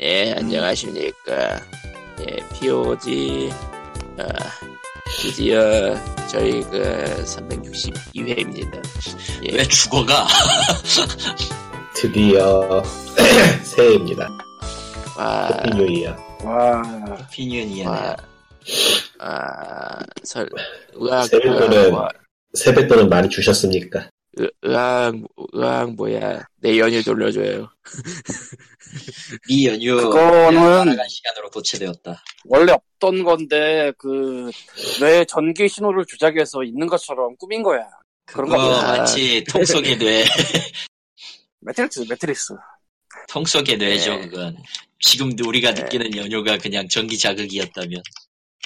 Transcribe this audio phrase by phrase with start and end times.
[0.00, 1.60] 예, 안녕하십니까.
[2.20, 3.50] 예, POG,
[4.18, 4.24] 아,
[5.22, 5.94] 드디어
[6.28, 6.82] 저희 그
[7.24, 8.82] 362회입니다.
[9.44, 10.26] 예, 왜 죽어가?
[11.94, 12.82] 드디어
[13.64, 14.28] 새해입니다.
[15.16, 16.16] 와, Happy New Year.
[16.44, 16.82] 와,
[17.32, 17.88] Happy New Year.
[17.88, 18.16] 와,
[19.20, 20.46] 아, 설,
[20.92, 21.26] 으악,
[21.90, 22.08] 뭐,
[22.52, 24.10] 세뱃돈은 많이 주셨습니까?
[24.36, 25.14] 의- 으악,
[25.52, 26.44] 으악 뭐야.
[26.60, 27.68] 내 연휴 돌려줘요.
[29.48, 32.22] 이 연휴 그거는- 시간으로 대체되었다.
[32.44, 34.50] 원래 없던 건데, 그,
[35.00, 37.86] 뇌 전기 신호를 조작해서 있는 것처럼 꾸민 거야.
[38.26, 38.96] 그런 거 그거 보다.
[38.98, 40.24] 마치 통 속의 뇌,
[41.60, 42.54] 매트릭스, 매트릭스.
[43.28, 44.16] 통 속의 뇌죠.
[44.16, 44.28] 네.
[44.28, 44.56] 그건
[45.00, 45.82] 지금도 우리가 네.
[45.82, 48.02] 느끼는 연휴가 그냥 전기 자극이었다면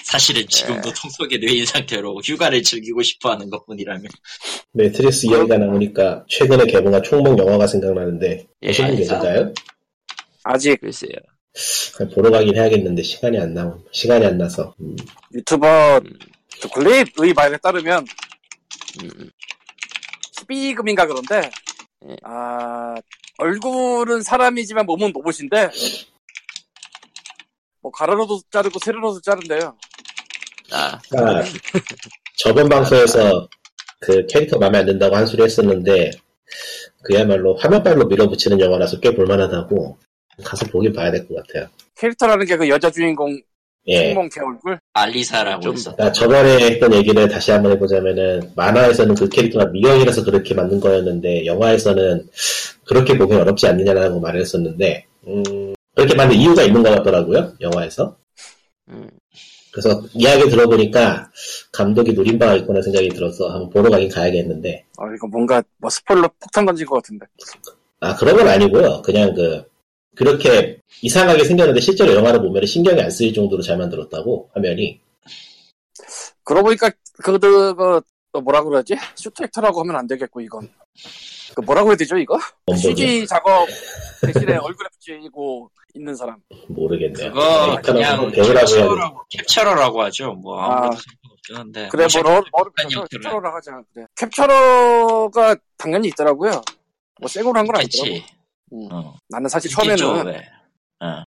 [0.03, 0.93] 사실은 지금도 네.
[0.95, 4.03] 통 속의 뇌인 상태로 휴가를 즐기고 싶어 하는 것 뿐이라면
[4.73, 9.03] 매트릭스 이야기가 나오니까 최근에 개봉한 총몽 영화가 생각나는데 예, 보신 분 알죠.
[9.03, 9.53] 계신가요?
[10.43, 11.11] 아직 글쎄요.
[12.15, 14.95] 보러 가긴 해야겠는데 시간이 안 나오 시간이 안 나서 음,
[15.33, 16.19] 유튜버 음,
[16.61, 18.05] 그 글레이의 말에 따르면
[19.03, 19.29] 음,
[20.51, 21.49] 12금인가 그런데,
[22.01, 22.15] 네.
[22.23, 22.95] 아,
[23.37, 25.69] 얼굴은 사람이지만 몸은 로봇인데,
[27.81, 29.77] 뭐 가로로도 자르고 세로로도 자른대요.
[30.71, 31.43] 아, 아,
[32.37, 33.47] 저번 방송에서
[33.99, 36.11] 그 캐릭터 마음에 안 든다고 한 소리 했었는데
[37.03, 39.97] 그야말로 화면발로 밀어붙이는 영화라서 꽤 볼만하다고
[40.43, 41.67] 가서 보긴 봐야 될 것 같아요.
[41.95, 43.39] 캐릭터라는 게 그 여자 주인공
[43.87, 44.13] 예.
[44.13, 44.79] 걔 얼굴?
[44.93, 45.95] 알리사라고 좀 했어.
[45.95, 52.27] 그러니까 저번에 했던 얘기를 다시 한번 해보자면은 만화에서는 그 캐릭터가 미형이라서 그렇게 만든 거였는데 영화에서는
[52.85, 58.17] 그렇게 보기 어렵지 않느냐라고 말을 했었는데 음, 그렇게 만든 이유가 있는 것 같더라고요 영화에서
[58.89, 59.09] 음,
[59.71, 61.31] 그래서 이야기 들어보니까
[61.71, 66.29] 감독이 노린 바가 있구나 생각이 들어서 한번 보러 가긴 가야겠는데 어, 이거 뭔가, 뭐 스포일러
[66.39, 67.25] 폭탄 던진 것 같은데.
[67.99, 69.63] 아 그런 건 아니고요 그냥 그
[70.15, 74.99] 그렇게 이상하게 생겼는데 실제로 영화를 보면 신경이 안 쓰일 정도로 잘 만들었다고 화면이
[76.43, 76.91] 그러고 보니까
[77.23, 78.01] 그, 그, 그,
[78.31, 78.95] 또 뭐라 그러지?
[79.15, 80.69] suit actor라고 하면 안 되겠고, 이건.
[81.55, 82.37] 그 뭐라고 해야 되죠, 이거?
[82.75, 83.67] CG 작업
[84.25, 86.37] 대신에 얼굴에 붙이고 있는 사람.
[86.69, 90.33] 모르겠네요 그거 그냥 캡처라고, 캡처러라고 하죠.
[90.33, 90.99] 뭐 아무것도 아.
[91.01, 91.87] 상관없긴 한데.
[91.89, 92.07] 그래, 뭐,
[92.71, 93.81] 캡처 캡처, 캡처러라 하자.
[93.93, 94.05] 그래.
[94.15, 96.61] 캡처러가 당연히 있더라고요.
[97.19, 98.15] 뭐, 새거로 한 건 아니더라고.
[98.73, 98.87] 음.
[98.91, 99.15] 어.
[99.29, 100.49] 나는 사실 있겠죠, 처음에는 왜.
[101.01, 101.23] 어.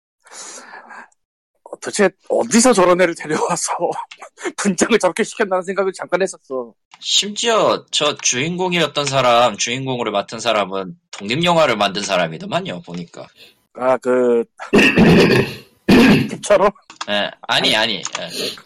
[1.82, 3.74] 도대체 어디서 저런 애를 데려와서
[4.56, 6.72] 분장을 저렇게 시켰나는 생각을 잠깐 했었어.
[7.00, 13.26] 심지어 저 주인공이었던 사람, 주인공으로 맡은 사람은 독립영화를 만든 사람이더만요, 보니까.
[13.74, 14.44] 아, 그,
[16.30, 16.70] 캡처러?
[17.10, 17.94] 예, 아니, 아니.
[17.94, 18.02] 예,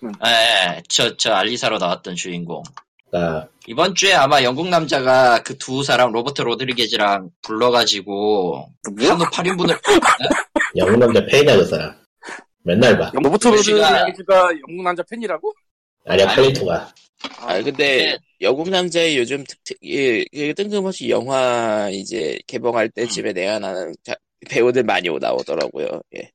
[0.04, 0.12] 음.
[0.26, 2.62] 예, 저, 저 알리사로 나왔던 주인공.
[3.10, 9.12] 그러니까 이번 주에 아마 영국 남자가 그 두 사람, 로버트 로드리게즈랑 불러가지고, 누구야?
[9.12, 9.78] 한우 8인분을,
[10.76, 11.94] 영웅 남자 팬이야 그 사람
[12.66, 15.52] 맨날 봐 로버트 로드리게즈가 영국 남자 팬이라고?
[16.06, 16.36] 아니야 아니.
[16.36, 16.92] 팔리토가
[17.40, 23.94] 아, 근데, 영국 남자의 요즘 특, 이, 이 뜬금없이 영화 이제 개봉할 때쯤에 내가 나는
[24.04, 24.14] 자-
[24.48, 25.86] 배우들 많이 나오더라고요.
[26.16, 26.30] 예.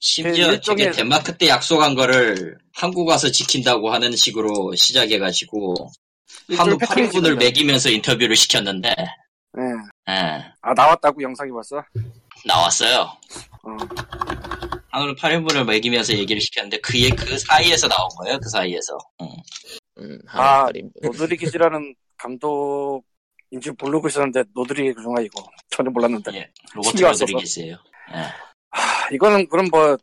[0.00, 5.74] 심지어 그 일종의- 저게 덴마크 때 약속한 거를 한국 와서 지킨다고 하는 식으로 시작해가지고,
[6.48, 7.44] 패턴이 8인분을 지는데.
[7.44, 9.62] 먹이면서 인터뷰를 시켰는데, 네.
[10.08, 10.12] 예,
[10.62, 11.82] 아, 나왔다고 영상이 봤어?
[12.46, 13.12] 나왔어요.
[13.62, 13.76] 어.
[14.96, 18.96] 한우 8인분을 먹이면서 얘기를 시켰는데, 그의 그 사이에서 나온 거예요, 그 사이에서.
[19.20, 19.28] 응.
[19.98, 20.92] 음, 아, 한 인분.
[21.02, 25.44] 노드리게즈라는 감독인지 모르고 있었는데, 노드리게즈가 이거.
[25.70, 26.34] 전혀 몰랐는데.
[26.34, 27.02] 예, 로버트.
[27.02, 27.76] 로드리게스예요.
[28.14, 28.18] 예.
[28.70, 29.96] 아, 이거는 그럼 뭐,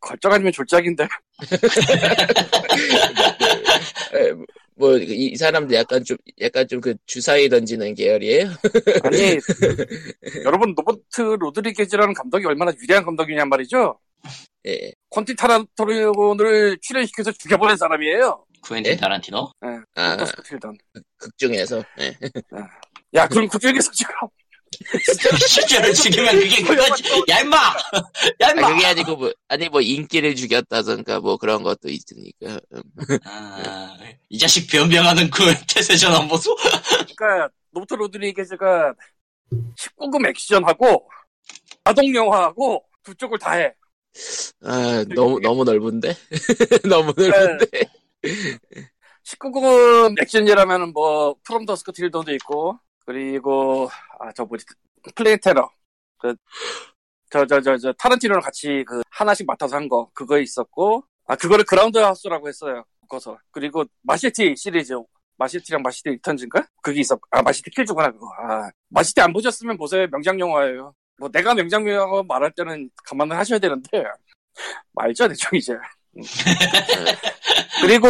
[0.00, 1.06] 걸작 아니면 졸작인데.
[4.14, 4.32] 에,
[4.74, 8.48] 뭐, 이, 이 사람도 약간 좀, 약간 좀 그 주사위 던지는 계열이에요?
[9.04, 9.38] 아니,
[10.44, 13.98] 여러분, 로버트 로드리게즈라는 감독이 얼마나 위대한 감독이냔 말이죠?
[14.66, 14.92] 예.
[15.10, 18.44] 쿠엔틴 타란티노를 출연시켜서 죽여버린 사람이에요.
[18.62, 18.96] 쿠엔틴 예?
[18.96, 19.52] 타란티노?
[19.94, 20.76] 아, 토스 필던.
[21.16, 21.82] 극 중에서.
[22.00, 22.16] 예.
[23.14, 24.12] 야, 그럼 그 중에서 지금
[25.48, 27.02] 실제로 죽이면 그게 그거지.
[27.30, 27.56] 야, 임마!
[27.56, 28.68] 야, 아, 임마!
[28.68, 32.60] 그게 아니고 뭐, 아니 뭐 인기를 죽였다던가 뭐 그런 것도 있으니까.
[32.72, 32.82] 음.
[33.24, 33.96] 아,
[34.28, 36.54] 이 자식 변병하는 그 태세전 안 보소?
[37.16, 38.94] 그러니까 로버트 로드리게즈가
[39.52, 41.08] 19금 액션하고
[41.84, 43.72] 아동 영화하고 두 쪽을 다 해.
[44.62, 46.14] 아, 너무, 너무 넓은데?
[46.88, 47.66] 너무 넓은데?
[49.24, 53.88] 19금 액션이라면은 뭐 From Dusk Till Dawn도 있고 그리고
[54.20, 54.64] 아 저 뭐지?
[55.14, 55.68] Planet Terror.
[56.18, 56.34] 그
[57.30, 60.10] 저 저 저 저 타란티노랑 같이 그 하나씩 맡아서 한 거.
[60.14, 62.84] 그거 있었고 아 그거를 Grindhouse라고 했어요.
[63.00, 63.38] 묶어서.
[63.50, 64.94] 그리고 마시티 시리즈.
[65.38, 66.66] Machete랑 Machete Returns인가?
[66.82, 68.26] 그게 있었 아 Machete Kills구나 그거.
[68.40, 70.06] 아 마시티 안 보셨으면 보세요.
[70.10, 74.04] 명장 영화예요 뭐 내가 명장면이라고 말할 때는 감안을 하셔야 되는데
[74.92, 75.72] 말죠 대충 이제.
[75.72, 76.22] 음.
[77.82, 78.08] 그리고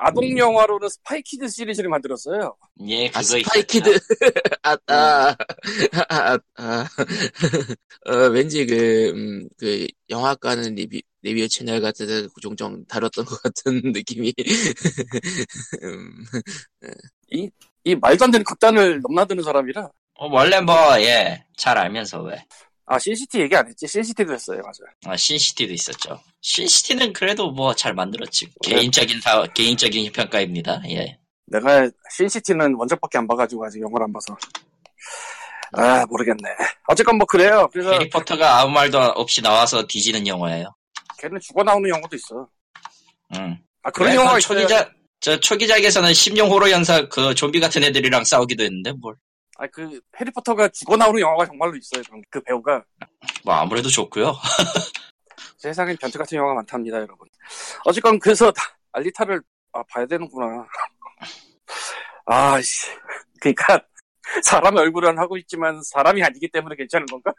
[0.00, 2.56] 아동 영화로는 Spy Kids 시리즈를 만들었어요.
[2.86, 3.22] 예, 그거 아.
[3.22, 3.98] Spy Kids.
[4.62, 5.36] 아, 아,
[6.08, 6.88] 아, 아,
[8.06, 13.82] 어, 왠지 그, 음, 그, 영화과는 리뷰, 리뷰 채널 같은 데 종종 다뤘던 것 같은
[13.92, 14.32] 느낌이.
[15.82, 16.24] 음,
[17.84, 22.44] 이 말도 안 되는 극단을 넘나드는 사람이라 어, 원래 뭐, 예, 잘 알면서 왜.
[22.90, 24.78] 아 신시티 얘기 안 했지 신시티도 했어요 맞아.
[25.06, 26.18] 아, 신시티도 있었죠.
[26.40, 28.48] 신시티는 그래도 뭐 잘 만들었지.
[28.62, 30.80] 개인적인 사, 개인적인 평가입니다.
[30.90, 31.18] 예.
[31.46, 34.34] 내가 신시티는 원작밖에 안 봐가지고 아직 영화를 안 봐서
[35.72, 36.48] 아 모르겠네.
[36.88, 37.68] 어쨌건 뭐 그래요.
[37.72, 40.74] 그래서 해리포터가 아무 말도 없이 나와서 뒤지는 영화예요.
[41.18, 42.48] 걔는 죽어 나오는 영화도 있어.
[43.36, 43.58] 응.
[43.82, 44.60] 아 그런 그래, 영화가 그 있어요.
[44.60, 49.14] 초기작, 저 초기작에서는 심령 호러 연사 그 좀비 같은 애들이랑 싸우기도 했는데 뭘.
[49.60, 52.02] 아 그 해리포터가 죽어 나오는 영화가 정말로 있어요.
[52.30, 52.84] 그 배우가
[53.44, 54.32] 뭐 아무래도 좋고요.
[55.58, 57.26] 세상엔 변태 같은 영화가 많답니다, 여러분.
[57.84, 58.62] 어쨌건 그래서 다-
[58.92, 60.64] 알리타를 아, 봐야 되는구나.
[62.26, 62.86] 아 씨,
[63.40, 63.80] 그러니까
[64.44, 67.32] 사람 얼굴은 하고 있지만 사람이 아니기 때문에 괜찮은 건가?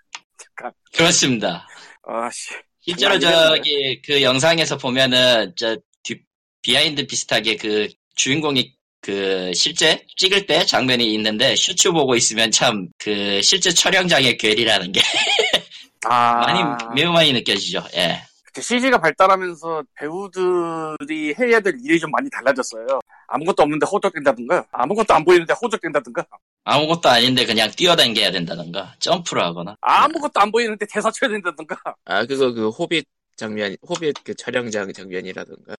[0.93, 1.67] 그렇습니다.
[2.03, 3.57] 아 씨, 실제로 장난 아니겠네.
[3.57, 6.23] 저기 그 영상에서 보면은 저 뒤-
[6.61, 13.41] behind 비슷하게 그 주인공이 그 실제 찍을 때 장면이 있는데 슈츠 보고 있으면 참 그
[13.41, 14.99] 실제 촬영장의 괴리라는 게
[16.05, 16.61] 아 많이
[16.95, 17.83] 매우 많이 느껴지죠.
[17.95, 18.21] 예.
[18.59, 22.99] CG가 발달하면서 배우들이 해야 될 일이 좀 많이 달라졌어요.
[23.27, 26.25] 아무것도 없는데 허우적댄다든가, 아무것도 안 보이는데 허우적댄다든가,
[26.65, 31.77] 아무것도 아닌데 그냥 뛰어다녀야 된다던가 점프를 하거나 아무것도 안 보이는데 대사 쳐야 된다든가.
[32.05, 33.05] 아, 그거 그 호빗
[33.37, 35.75] 장면, 호빗 그 촬영장 장면이라던가.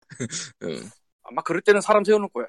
[0.63, 0.69] 음,
[1.25, 2.47] 아마 그럴 때는 사람 세워놓을 거야.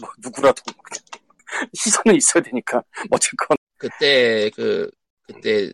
[0.00, 0.62] 뭐 누구라도
[1.74, 2.82] 시선은 있어야 되니까.
[3.10, 4.90] 어쨌건 그때 그,
[5.26, 5.70] 그때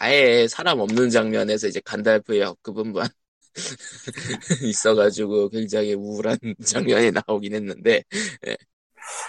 [0.00, 3.08] 아예 사람 없는 장면에서 이제 간달프의 헛그분만
[4.62, 8.02] 있어가지고 굉장히 우울한 장면이 나오긴 했는데,
[8.46, 8.56] 예.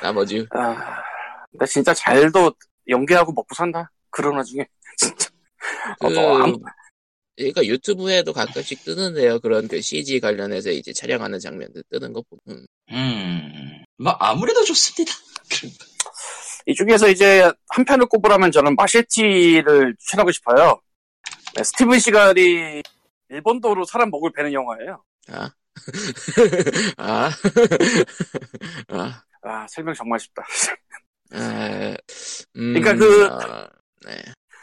[0.02, 1.02] 나머지, 아,
[1.52, 2.54] 근데 진짜 잘도
[2.88, 3.92] 연기하고 먹고 산다.
[4.10, 4.66] 그런 와중에
[4.98, 5.30] 진짜.
[6.00, 6.60] 어, 그, 뭐 아무-
[7.40, 9.40] 그러니까 유튜브에도 가끔씩 뜨는데요.
[9.40, 12.66] 그런 그 CG 관련해서 이제 촬영하는 장면들 뜨는 거 보면.
[12.92, 15.14] 음 뭐 아무래도 좋습니다.
[16.66, 20.80] 이 중에서 이제 한 편을 꼽으라면 저는 마셰티를 추천하고 싶어요.
[21.56, 22.82] 네, 스티븐 시갈이
[23.30, 25.04] 일본도로 사람 목을 베는 영화예요.
[25.30, 25.52] 아.
[26.98, 27.30] 아.
[28.90, 29.24] 아.
[29.42, 30.46] 아 설명 정말 쉽다.
[31.32, 31.96] 아,
[32.56, 33.70] 음, 그러니까 그- 아,
[34.06, 34.16] 네.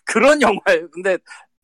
[0.04, 0.90] 그런 영화예요.
[0.90, 1.18] 근데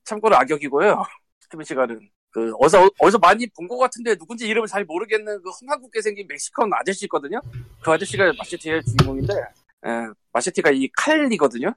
[0.05, 1.05] 참고로 악역이고요.
[1.41, 2.01] 스티븐 시갈은
[2.31, 6.71] 그 어디서 어디서 많이 본 것 같은데 누군지 이름을 잘 모르겠는 그 험한국게 생긴 멕시컨
[6.75, 7.41] 아저씨 있거든요.
[7.83, 9.89] 그 아저씨가 마셰티의 주인공인데 에,
[10.33, 11.75] 마셰티가 이 칼이거든요.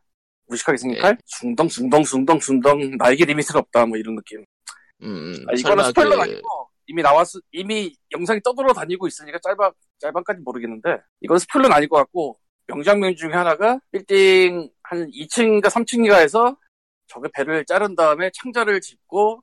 [0.47, 1.01] 무식하게 생긴 네.
[1.01, 1.17] 칼.
[1.25, 4.45] 숭덩 숭덩 숭덩 숭덩 나에게 리밋은 없다 뭐 이런 느낌.
[5.03, 6.47] 음, 아, 이거는 스포일러 그- 아니고
[6.87, 12.37] 이미 나왔 이미 영상이 떠돌아 다니고 있으니까 짧아 짧아까지 모르겠는데 이건 스포일러는 아닐 것 같고
[12.67, 16.55] 명장면 중에 하나가 빌딩 한 2층인가 3층인가에서
[17.07, 19.41] 저게 배를 자른 다음에 창자를 짚고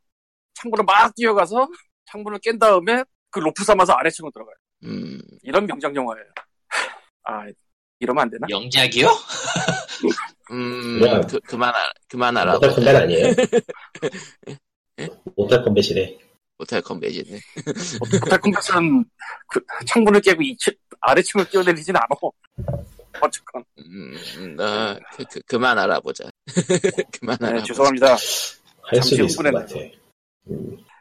[0.54, 1.68] 창문을 막 뛰어가서
[2.06, 4.54] 창문을 깬 다음에 그 로프 삼아서 아래층으로 들어가요.
[4.84, 6.26] 음, 이런 명장 영화예요.
[7.24, 7.44] 아
[8.00, 8.46] 이러면 안 되나?
[8.50, 9.06] 명작이요?
[10.50, 12.52] 음, 그냥- 그, 그만하라, 그만하라.
[12.54, 13.26] Mortal Kombat 아니에요?
[15.36, 16.18] Mortal Kombat이래.
[16.58, 17.40] Mortal Kombat이네.
[18.20, 19.04] Mortal Kombat은
[19.48, 22.06] 그 창문을 깨고 2층 아래층을 뛰어내리진 않아.
[23.20, 26.24] 어쨌건 음, 음, 나, 그, 그, 그만 알아보자.
[27.20, 27.64] 그만 네, 알아보자.
[27.66, 28.16] 죄송합니다.
[28.94, 29.20] 잠시.
[29.20, 29.66] 흥분했네요.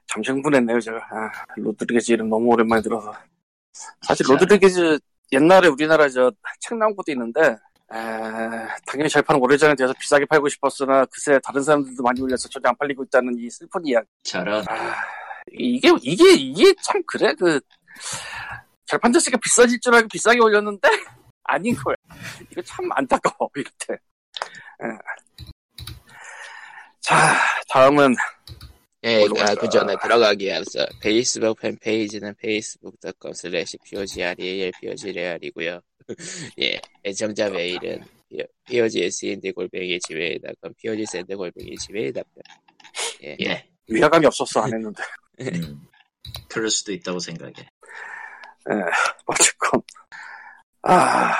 [0.08, 0.98] 잠시 흥분했네요, 제가.
[0.98, 3.14] 아, 로드리게즈 이름 너무 오랜만에 들어서.
[4.02, 4.34] 사실 진짜.
[4.34, 5.00] 로드리게즈
[5.32, 7.98] 옛날에 우리나라 저 책 나온 것도 있는데, 에,
[8.86, 13.04] 당연히 절판은 오래전에 돼서 비싸게 팔고 싶었으나 그새 다른 사람들도 많이 올려서 전혀 안 팔리고
[13.06, 14.08] 있다는 이 슬픈 이야기.
[14.24, 14.96] 저런 아,
[15.54, 17.34] 이게, 이게, 이게 참 그래.
[17.34, 17.60] 그,
[18.86, 20.88] 절판 자체가 비싸질 줄 알고 비싸게 올렸는데,
[21.44, 21.96] 아닌 거야.
[22.50, 23.94] 이거 참 안타까워, 이럴 때.
[24.84, 25.46] 예.
[27.02, 27.36] 자,
[27.70, 28.16] 다음은,
[29.04, 29.56] 예, 아?
[29.56, 35.82] 그 전에 들어가기에 앞서 페이스북 팬페이지는 facebook.com slash POGREAL POGREAL이고요.
[36.62, 38.04] 예, 애청자 메일은
[38.66, 42.44] POGSND 골뱅이 gmail.com POGSND 골뱅이 gmail.com
[43.24, 45.04] 예, 예 위화감이 없었어, 안 했는데.
[45.42, 45.82] 음,
[46.48, 47.54] 그럴 수도 있다고 생각해.
[49.26, 49.82] 어쨌건.
[50.84, 51.34] 아,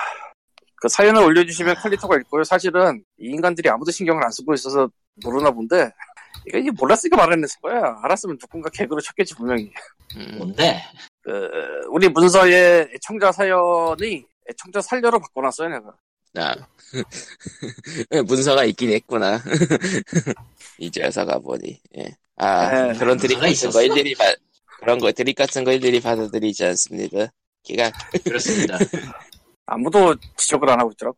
[0.78, 2.44] 그 사연을 올려주시면 퀄리터가 있고요.
[2.44, 4.90] 사실은 이 인간들이 아무도 신경을 안 쓰고 있어서
[5.24, 5.92] 모르나 본데,
[6.48, 8.00] 이거 이게 몰랐으니까 말 안 했을 거야.
[8.04, 9.72] 알았으면 누군가 개그로 쳤겠지, 분명히.
[10.16, 10.82] 음, 뭔데?
[11.22, 11.50] 그,
[11.90, 15.94] 우리 문서에 애청자 사연이 애청자 살려로 바꿔놨어요, 내가.
[16.36, 16.56] 아.
[18.26, 19.40] 문서가 있긴 했구나.
[20.78, 21.80] 이제 와서 가 보니.
[21.98, 22.16] 예.
[22.38, 23.72] 아, 에, 그런 드립 같은 있었어?
[23.78, 24.36] 거 일일이 받,
[24.80, 27.28] 그런 거 드립 같은 거 일일이 받아들이지 않습니다.
[27.64, 27.92] 기가,
[28.24, 28.78] 그렇습니다.
[29.66, 31.18] 아무도 지적을 안 하고 있더라고.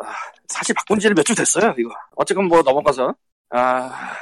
[0.00, 0.04] 아,
[0.48, 1.90] 사실 바꾼 지는 몇 주 됐어요, 이거.
[2.16, 3.14] 어쨌건 뭐 넘어가서.
[3.50, 4.12] 아,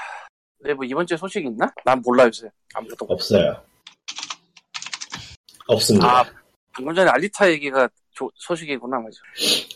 [0.64, 1.72] 네, 뭐 이번 주에 소식 있나?
[1.84, 2.48] 난 몰라, 요새.
[2.74, 3.06] 아무것도.
[3.08, 3.56] 없어요.
[5.66, 6.20] 없습니다.
[6.20, 6.24] 아,
[6.72, 9.16] 방금 전에 알리타 얘기가 조- 소식이구나, 맞아.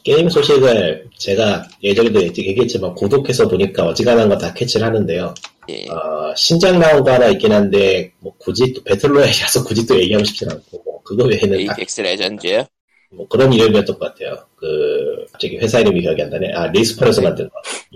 [0.02, 5.32] 게임 소식을 제가 예전에도 얘기했지만 구독해서 보니까 어지간한 거 다 캐치를 하는데요.
[5.68, 5.86] 예.
[5.88, 10.24] 어, 신작 나온 거 하나 있긴 한데 뭐 굳이 또 battle royale이라서 굳이 또 얘기하고
[10.24, 12.66] 싶진 않고 뭐 그거 외에는 다 에이펙스 레전드요?
[13.14, 14.36] 뭐 그런 이름이었던 것 같아요.
[14.56, 16.52] 그 갑자기 회사 이름이 기억이 안 나네.
[16.52, 17.54] 아 Respawn에서 만든 거.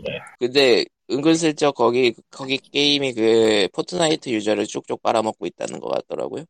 [0.09, 0.19] 예.
[0.39, 6.45] 근데 은근슬쩍 거기 거기 게임이 그 Fortnite 유저를 쭉쭉 빨아먹고 있다는 것 같더라고요.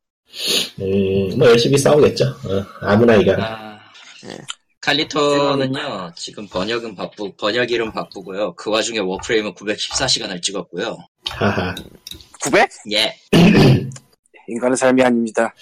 [0.80, 2.24] 음, 뭐 열심히 싸우겠죠.
[2.24, 3.44] 어, 아무나 이겨라.
[3.44, 3.78] 아,
[4.26, 4.36] 네.
[4.80, 8.54] 칼리토는요, 지금 번역은 바쁘, 번역 일은 바쁘고요.
[8.54, 10.96] 그 와중에 워프레임은 914시간을 찍었고요.
[11.30, 11.74] 하하.
[12.42, 12.68] 900?
[12.92, 13.14] 예.
[14.48, 15.52] 인간의 삶이 아닙니다.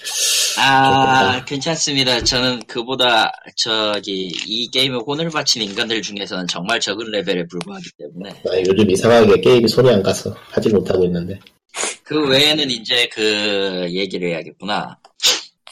[0.59, 2.23] 아, 괜찮습니다.
[2.23, 8.43] 저는 그보다, 저기, 이 게임에 혼을 바친 인간들 중에서는 정말 적은 레벨에 불과하기 때문에.
[8.43, 11.39] 나 요즘 이상하게 게임이 손이 안 가서 하질 못하고 있는데.
[12.03, 14.99] 그 외에는 이제 그 얘기를 해야겠구나.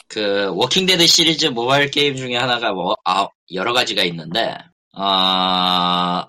[0.07, 4.55] 그 Walking Dead 시리즈 모바일 게임 중에 하나가 뭐 아, 여러 가지가 있는데
[4.93, 6.25] 아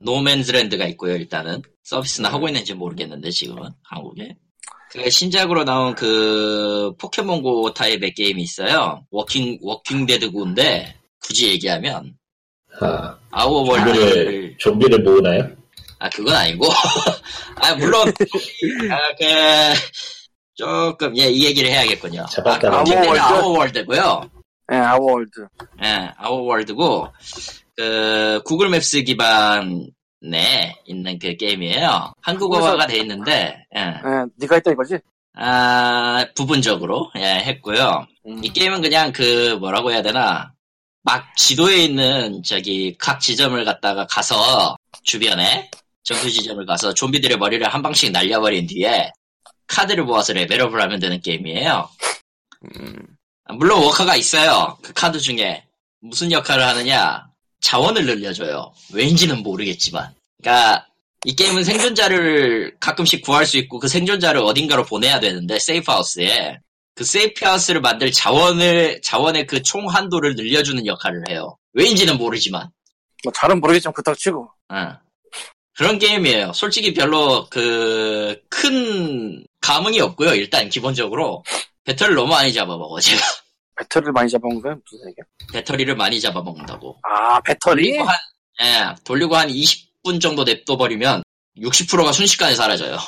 [0.00, 4.36] No Man's Land가 있고요 일단은 서비스는 하고 있는지 모르겠는데 지금은 한국에
[4.90, 12.14] 그 신작으로 나온 그 Pokémon GO 타입의 게임이 있어요 Walking Walking Dead Go인데 굳이 얘기하면
[12.80, 15.50] 아, Our World를 좀비를, 좀비를 모으나요?
[15.98, 16.66] 아, 그건 아니고.
[17.56, 18.08] 아, 물론,
[18.90, 19.24] 아, 그,
[20.54, 22.24] 조금, 예, 이 얘기를 해야겠군요.
[22.30, 22.92] 잡았다, 아, 아워월드?
[22.92, 23.20] 아워월드?
[23.20, 24.30] 아워월드고요.
[24.72, 25.46] 예, 아워월드.
[25.84, 27.08] 예, 아워월드고,
[27.76, 29.90] 그, Google Maps 기반
[30.24, 32.12] 에 있는 그 게임이에요.
[32.20, 34.98] 한국어화가 돼 있는데, 예, 예, 네가 했다 이거지?
[35.34, 38.06] 아, 부분적으로, 예, 했고요.
[38.26, 38.44] 음.
[38.44, 40.52] 이 게임은 그냥 그, 뭐라고 해야 되나,
[41.02, 45.70] 막 지도에 있는 저기 각 지점을 갖다가 가서 주변에
[46.02, 49.10] 전투 지점을 가서 좀비들의 머리를 한 방씩 날려버린 뒤에
[49.66, 51.88] 카드를 모아서 레벨업을 하면 되는 게임이에요.
[52.64, 53.06] 음,
[53.54, 54.76] 물론 워커가 있어요.
[54.82, 55.64] 그 카드 중에
[56.00, 57.29] 무슨 역할을 하느냐
[57.60, 58.72] 자원을 늘려줘요.
[58.92, 60.14] 왠지는 모르겠지만.
[60.42, 60.86] 그러니까
[61.24, 66.58] 이 게임은 생존자를 가끔씩 구할 수 있고 그 생존자를 어딘가로 보내야 되는데 세이프 하우스에
[66.94, 71.56] 그 세이프 하우스를 만들 자원을 자원의 그 총 한도를 늘려주는 역할을 해요.
[71.74, 72.68] 왜인지는 모르지만.
[73.24, 74.50] 뭐 잘은 모르겠지만 그렇다고 치고.
[74.70, 74.92] 어.
[75.76, 76.52] 그런 게임이에요.
[76.54, 80.34] 솔직히 별로 그 큰 감흥이 없고요.
[80.34, 81.44] 일단 기본적으로
[81.84, 83.20] 배터리를 너무 많이 잡아먹어 제가
[83.80, 84.74] 배터리를 많이 잡아먹은 거야?
[84.74, 85.24] 무슨 얘기야?
[85.52, 87.00] 배터리를 많이 잡아먹는다고.
[87.02, 87.92] 아, 배터리?
[87.92, 88.16] 돌리고 한,
[88.62, 91.22] 예, 돌리고 한 20분 정도 냅둬버리면
[91.56, 92.98] 60%가 순식간에 사라져요.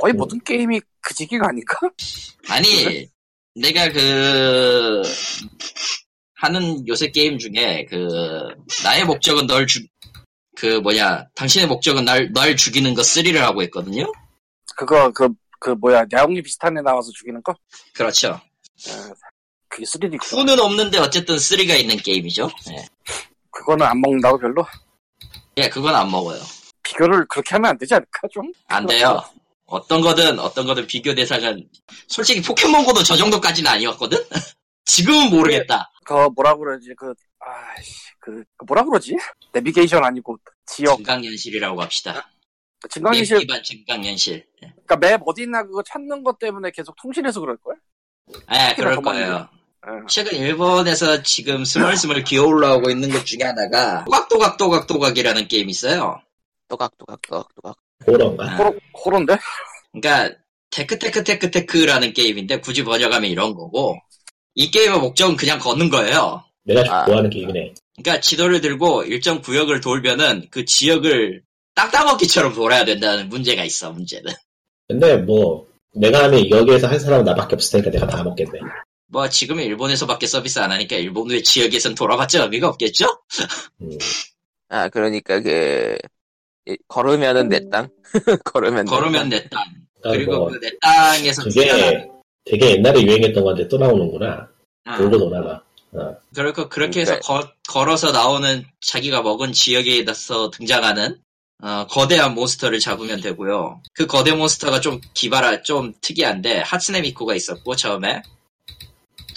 [0.00, 1.78] 거의 모든 게임이 그 시기가 아닐까?
[2.48, 3.08] 아니,
[3.54, 5.02] 내가 그,
[6.34, 8.48] 하는 요새 게임 중에 그,
[8.82, 9.86] 나의 목적은 널 죽,
[10.56, 14.12] 그 뭐냐, 당신의 목적은 날, 널 죽이는 거 3를 하고 있거든요?
[14.76, 15.28] 그거, 그,
[15.60, 17.54] 그 뭐야, 야옹이 비슷한 애 나와서 죽이는 거?
[17.94, 18.40] 그렇죠.
[19.78, 22.50] 그게 3D 구 2는 없는데 어쨌든 3가 있는 게임이죠.
[22.72, 22.84] 예.
[23.52, 24.66] 그거는 안 먹는다고 별로?
[25.56, 26.40] 예, 그건 안 먹어요.
[26.82, 28.50] 비교를 그렇게 하면 안 되지 않을까, 좀?
[28.66, 29.22] 안 돼요.
[29.66, 31.68] 어떤 거든, 어떤 거든 비교 대상은,
[32.08, 34.18] 솔직히 Pokémon GO도 저 정도까지는 아니었거든?
[34.84, 35.92] 지금은 모르겠다.
[36.04, 39.16] 그, 뭐라 그러지, 그, 아이씨, 그, 그 뭐라 그러지?
[39.52, 42.28] 내비게이션 아니고, 지역, 증강현실이라고 합시다.
[42.88, 44.46] 증강현실, map 기반 증강현실.
[44.64, 44.72] 예.
[44.74, 47.76] 그니까 map 어디 있나 그거 찾는 것 때문에 계속 통신해서 그럴 걸?
[48.52, 49.48] 예, 그럴 더 거예요.
[49.88, 50.06] 예.
[50.08, 56.20] 최근 일본에서 지금 스멀스멀 기어 올라오고 있는 것 중에 하나가 또각또각또각또각이라는 게임이 있어요.
[56.68, 57.76] 또각또각또각또각.
[58.06, 58.56] 호러인가?
[58.56, 59.38] 호러, 호러인데?
[59.92, 60.36] 그러니까
[60.70, 63.98] 테크테크테크테크라는 게임인데 굳이 번역하면 이런 거고
[64.54, 66.44] 이 게임의 목적은 그냥 걷는 거예요.
[66.64, 67.06] 내가 아.
[67.06, 67.74] 좋아하는 게임이네.
[67.96, 71.42] 그러니까 지도를 들고 일정 구역을 돌면은 그 지역을
[71.74, 74.32] 땅따먹기처럼 돌아야 된다는 문제가 있어 문제는.
[74.88, 78.60] 근데 뭐 내가 하면 여기에서 한 사람은 나밖에 없을 테니까 내가 다 먹겠네.
[79.10, 83.06] 뭐 지금은 일본에서밖에 서비스 안 하니까 일본 외 지역에선 돌아봤자 의미가 없겠죠?
[83.80, 83.90] 음.
[84.68, 85.96] 아, 그러니까 그,
[86.66, 87.88] 이- 걸으면은 내 땅?
[88.44, 89.28] 걸으면 내 걸으면 땅.
[89.30, 89.64] 내 땅.
[90.02, 94.48] 그리고 뭐 그내 땅에서 그게 튀어나온 되게 옛날에 유행했던 건데 또 나오는구나.
[94.88, 94.96] 어.
[94.96, 95.62] 돌고 노나봐.
[96.34, 101.18] 그렇고 그렇게 해서 그러니까- 거- 걸어서 나오는 자기가 먹은 지역에서 등장하는
[101.60, 103.82] 어, 거대한 몬스터를 잡으면 되고요.
[103.94, 108.22] 그 거대 몬스터가 좀 기발하, 좀 특이한데 하츠네 미쿠가 있었고 처음에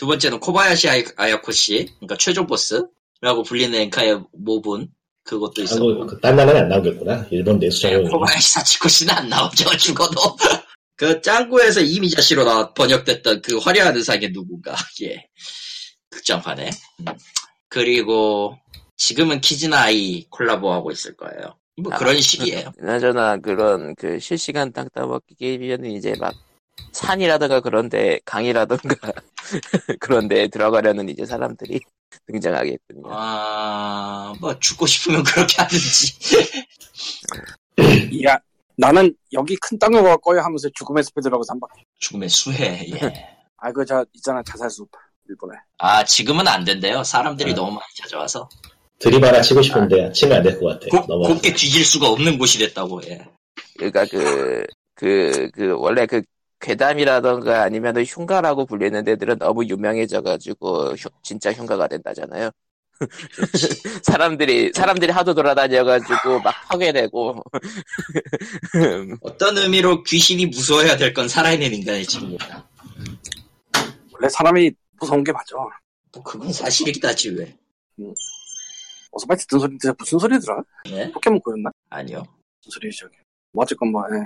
[0.01, 2.83] 두 번째는 코바야시 아이- 아야코 씨, 그러니까 최종 보스.
[3.21, 4.87] 라고 불리는 엔카의 모분
[5.25, 5.89] 그것도 있었고.
[5.91, 7.27] 한국 그, 딴 나라는 안 나오겠구나.
[7.29, 8.09] 일본 네, 내수장은.
[8.09, 10.19] 코바야시 사치코시는 안 나오죠 죽어도.
[10.97, 14.73] 그 짱구에서 이미자시로 나 번역됐던 그 화려한 의상의 누군가.
[15.03, 15.23] 예.
[16.09, 16.71] 극장판에.
[17.01, 17.05] 음.
[17.69, 18.57] 그리고
[18.97, 21.59] 지금은 키즈나 아이 콜라보하고 있을 거예요.
[21.79, 22.71] 뭐 아, 그런 식이에요.
[22.79, 26.33] 그나저나 그런 그 실시간 땅 따먹기 게임이면 이제 막
[26.91, 28.95] 산이라든가 그런데 강이라든가
[29.99, 31.79] 그런데 들어가려는 이제 사람들이
[32.27, 33.07] 등장하겠군요.
[33.11, 36.13] 아 뭐 죽고 싶으면 그렇게 하든지
[38.25, 38.37] 야,
[38.77, 41.03] 나는 여기 큰 땅을 갈 거야 하면서 죽음의
[41.49, 41.83] 한 바퀴.
[41.99, 42.99] 죽음의 수혜 예.
[43.57, 44.89] 아, 그, 저, 있잖아, 자살 숲.
[45.29, 45.55] 일본에.
[45.77, 47.55] 아 지금은 안 된대요 사람들이 아.
[47.55, 48.49] 너무 많이 찾아와서
[49.29, 50.87] 하나 치고 싶은데 치면 안 될 것 같아.
[50.89, 51.07] 곱.
[51.07, 53.25] 곱게 뒤질 수가 없는 곳이 됐다고 예.
[53.77, 56.21] 그러니까 그, 그, 그, 원래 그
[56.61, 62.51] 괴담이라던가 아니면 흉가라고 불리는 데들은 너무 유명해져가지고 흉- 진짜 흉가가 된다잖아요.
[64.03, 67.43] 사람들이, 사람들이 하도 돌아다녀가지고 막 파괴되고.
[69.21, 72.67] 어떤 의미로 귀신이 무서워야 될 건 살아있는 인간의 친구다.
[74.13, 75.55] 원래 사람이 무서운 게 맞아.
[76.13, 77.57] 뭐 그건 사실이긴 하지 왜?
[79.11, 80.63] 어서 빨리 듣던 소리인데 무슨 소리더라?
[80.89, 81.11] 예?
[81.11, 81.71] 포켓몬고였나?
[81.89, 82.23] 아니요.
[82.63, 83.17] 무슨 소리지, 저게.
[83.51, 84.25] 뭐, 어쨌건 뭐, 예.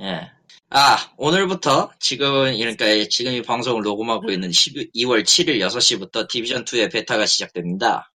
[0.00, 0.30] 예.
[0.70, 7.26] 아 오늘부터 지금은 그러니까 지금 이 방송을 녹음하고 있는 12월 7일 6시부터 디비전 2의 베타가
[7.26, 8.10] 시작됩니다.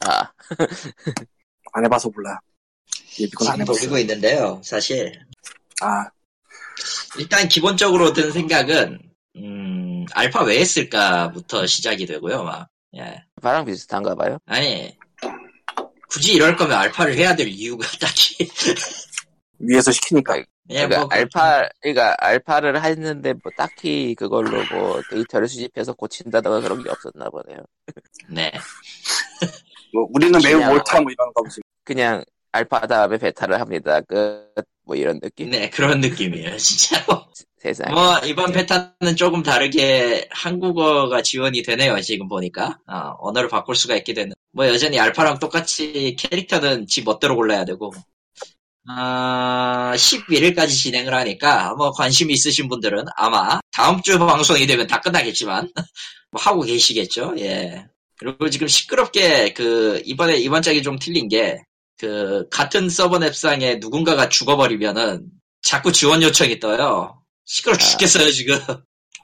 [0.00, 0.30] 아,
[1.72, 2.38] 안 해봐서 몰라.
[3.18, 3.78] 예비군 안 지금 해봤어.
[3.78, 4.60] 돌리고 있는데요.
[4.62, 5.18] 사실
[5.80, 6.04] 아,
[7.18, 9.00] 일단 기본적으로 든 생각은
[9.36, 12.44] 음, 알파 왜 했을까부터 시작이 되고요.
[12.44, 12.68] 막
[12.98, 13.24] 예.
[13.40, 14.38] 바랑 비슷한가 봐요.
[14.44, 14.96] 아니
[16.08, 18.48] 굳이 이럴 거면 알파를 해야 될 이유가 딱히
[19.58, 20.38] 위에서 시키니까.
[20.70, 26.82] 예, 그러니까 뭐 알파, 그러니까 알파를 했는데 뭐 딱히 그걸로 뭐 데이터를 수집해서 고친다던가 그런
[26.82, 27.58] 게 없었나 보네요.
[28.28, 28.52] 네.
[29.92, 31.60] 뭐, 우리는 매우 옳다, 뭐 이런 거 보지.
[31.84, 34.00] 그냥 알파 다음에 베타를 합니다.
[34.00, 34.52] 끝.
[34.84, 35.50] 뭐 이런 느낌?
[35.50, 37.26] 네, 그런 느낌이에요, 진짜로.
[37.58, 37.92] 세상에.
[37.92, 42.78] 뭐, 이번 베타는 조금 다르게 한국어가 지원이 되네요, 지금 보니까.
[42.86, 44.34] 어, 언어를 바꿀 수가 있게 되는.
[44.52, 47.92] 뭐, 여전히 알파랑 똑같이 캐릭터는 지 멋대로 골라야 되고.
[48.88, 55.70] 아, 11일까지 진행을 하니까, 뭐, 관심 있으신 분들은 아마 다음 주 방송이 되면 다 끝나겠지만,
[56.30, 57.84] 뭐, 하고 계시겠죠, 예.
[58.18, 61.58] 그리고 지금 시끄럽게, 그, 이번에, 이번 짝이 좀 틀린 게,
[61.98, 65.26] 그, 같은 서버 앱상에 누군가가 죽어버리면은,
[65.62, 67.20] 자꾸 지원 요청이 떠요.
[67.44, 68.58] 시끄러 죽겠어요, 지금.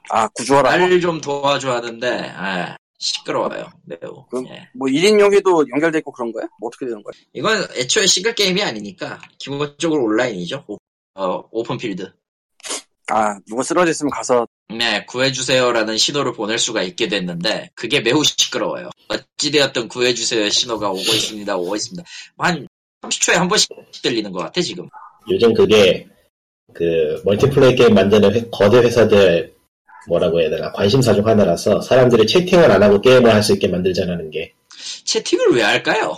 [0.09, 0.77] 아, 구조하라.
[0.77, 2.75] 나를 좀 도와줘 하는데, 예,
[3.07, 4.25] 시끄러워요, 매우.
[4.29, 4.69] 그럼- 예.
[4.73, 6.45] 뭐 1인용에도 연결돼 있고 그런 거야?
[6.59, 7.11] 뭐 어떻게 되는 거야?
[7.33, 10.63] 이건 애초에 싱글 게임이 아니니까, 기본적으로 온라인이죠.
[10.67, 10.77] 오,
[11.15, 12.09] 어, open field.
[13.09, 18.89] 아, 누가 쓰러져 있으면 가서 네, 구해주세요라는 신호를 보낼 수가 있게 됐는데, 그게 매우 시끄러워요.
[19.09, 22.03] 어찌되었든 구해주세요 신호가 오고 있습니다, 오고 있습니다.
[22.37, 22.65] 한
[23.01, 23.69] 30초에 한 번씩
[24.01, 24.87] 들리는 것 같아, 지금.
[25.29, 26.07] 요즘 그게
[26.73, 29.52] 그 multiplay 게임 만드는 회- 거대 회사들
[30.07, 34.31] 뭐라고 해야 되나 관심사 중 하나라서 사람들이 채팅을 안 하고 게임을 할 수 있게 만들자는
[34.31, 34.53] 게
[35.05, 36.17] 채팅을 왜 할까요?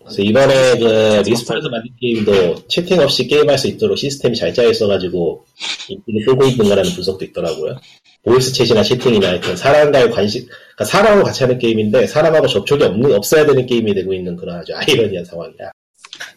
[0.00, 5.44] 그래서 이번에 그 리스폰에서 만든 게임도 채팅 없이 게임할 수 있도록 시스템이 잘 짜여 있어가지고
[5.88, 7.76] 인기를 끌고 있는 거라는 분석도 있더라고요.
[8.24, 13.46] voice chat이나 채팅이나 하여튼 사람과의 관심, 그러니까 사람하고 같이 하는 게임인데 사람하고 접촉이 없는, 없어야
[13.46, 15.70] 되는 게임이 되고 있는 그런 아주 아이러니한 상황이야.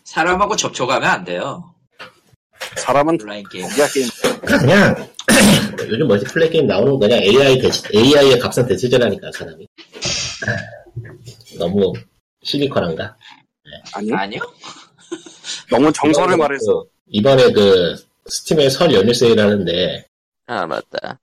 [0.03, 1.63] 사람하고 접촉하면 안 돼요.
[2.77, 3.65] 사람은 온라인 게임.
[4.45, 5.07] 그냥
[5.89, 9.67] 요즘 multiplay 게임 나오는 거 그냥 AI 대치, AI의 값싼 대체재라니까 사람이.
[11.57, 11.93] 너무
[12.43, 13.15] 시니컬한가?
[13.93, 14.39] 아니, 아니요?
[15.69, 16.83] 너무 정설을 말해서.
[16.83, 17.95] 그- 이번에 그
[18.27, 20.05] 스팀에 설 연휴 세일 하는데
[20.47, 21.19] 아, 맞다.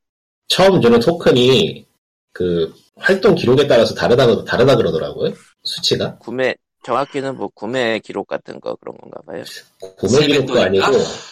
[0.48, 1.84] 처음 주는 토큰이
[2.32, 5.32] 그 활동 기록에 따라서 다르다 다르다 그러더라고요
[5.64, 9.44] 수치가 구매, 정확히는 뭐 구매 기록 같은 거 그런 건가 봐요.
[9.96, 10.60] 구매 기록도?
[10.60, 10.86] 아니고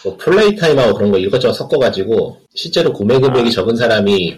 [0.05, 3.51] 뭐 플레이 타임하고 그런 거 이것저것 섞어가지고 실제로 구매 금액이 아.
[3.51, 4.37] 적은 사람이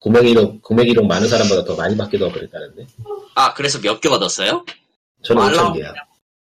[0.00, 2.86] 구매 기록 구매 기록 많은 사람보다 더 많이 받기도 하고 그랬다는데
[3.34, 4.64] 아, 그래서 몇개 얻었어요?
[5.22, 5.92] 저는 말라- 5천 개야.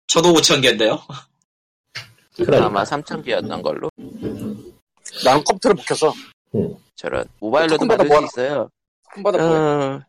[0.08, 1.00] 저도 5천 개인데요.
[2.36, 2.66] 그러니까.
[2.68, 3.90] 아마 3,000개였던 걸로.
[5.24, 6.14] 나는 컴퓨터를 못 켜서.
[6.96, 7.26] 저런.
[7.40, 8.24] 모바일로도 만들 수.
[8.24, 8.70] 있어요.
[9.22, 9.38] 보여.
[9.44, 10.02] 어,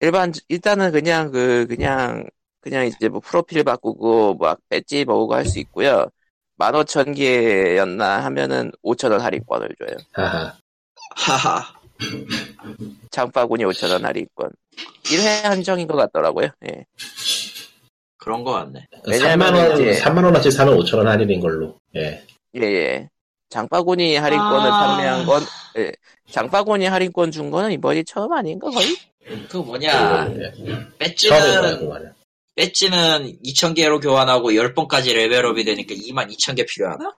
[0.00, 2.26] 일반, 일단은 그냥 그, 그냥,
[2.62, 6.06] 그냥 이제 뭐 프로필 바꾸고, 막 배지 모으고 할 수 있고요.
[6.58, 9.96] 15,000개였나 하면은 5,000원 할인권을 줘요.
[10.12, 10.54] 하하.
[11.16, 11.74] 하하.
[13.10, 14.50] 장바구니 5,000원 할인권.
[15.04, 16.48] 1회 한정인 것 같더라고요.
[16.70, 16.84] 예.
[18.16, 18.86] 그런 거 같네.
[19.08, 21.76] 왜냐면 3만 원 이제- 3만 원어치 사면 5천 원 할인인 걸로.
[21.96, 22.24] 예.
[22.54, 23.08] 예, 예.
[23.48, 24.86] 장바구니 할인권을 아.
[24.96, 25.42] 판매한 건,
[25.78, 25.92] 예.
[26.30, 28.96] 장바구니 할인권 준 거는 이번이 처음 아닌가, 거의?
[29.48, 29.92] 그 뭐냐
[30.26, 32.12] 처음 해봐요, 배지는.
[32.54, 37.16] 배지는 2,000개로 교환하고 10번까지 레벨업이 되니까 22,000개 필요하나?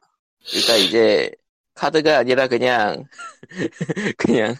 [0.49, 1.31] 그러니까 이제
[1.75, 3.05] 카드가 아니라 그냥
[4.17, 4.57] 그냥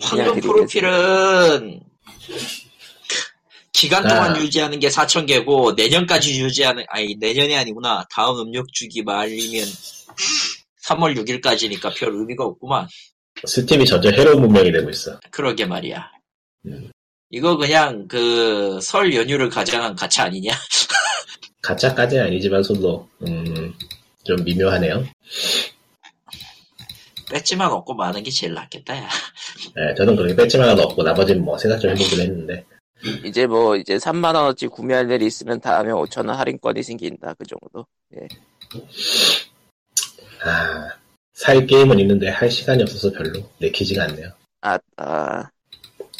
[0.00, 0.40] 황금.
[0.40, 1.80] 프로필은
[3.72, 4.40] 기간 동안 아.
[4.40, 9.66] 유지하는 게 4,000개고 내년까지 유지하는 아니 내년이 아니구나 다음 음력 주기 말이면
[10.84, 12.88] 3월 6일까지니까 별 의미가 없구만
[13.46, 15.18] 스팀이 점점 해로운 문명이 되고 있어.
[15.30, 16.10] 그러게 말이야
[16.66, 16.90] 음.
[17.30, 20.52] 이거 그냥 그 설 연휴를 가장한 가차 아니냐
[21.62, 23.72] 가짜까지는 아니지만 솔로 음,
[24.24, 25.04] 좀 미묘하네요.
[27.30, 29.08] 뺐지만 없고 많은 게 제일 낫겠다 야
[29.78, 32.64] 예, 저는 그렇게 하나 넣고 나머지는 뭐 생각 좀 해보긴 했는데
[33.24, 37.86] 이제 뭐 이제 3만 원어치 구매할 일이 있으면 다음에 5천 원 할인권이 생긴다 그 정도.
[40.44, 40.88] 아,
[41.32, 44.30] 살 게임은 있는데 할 시간이 없어서 별로 내키지가 않네요.
[44.60, 45.50] 아, 아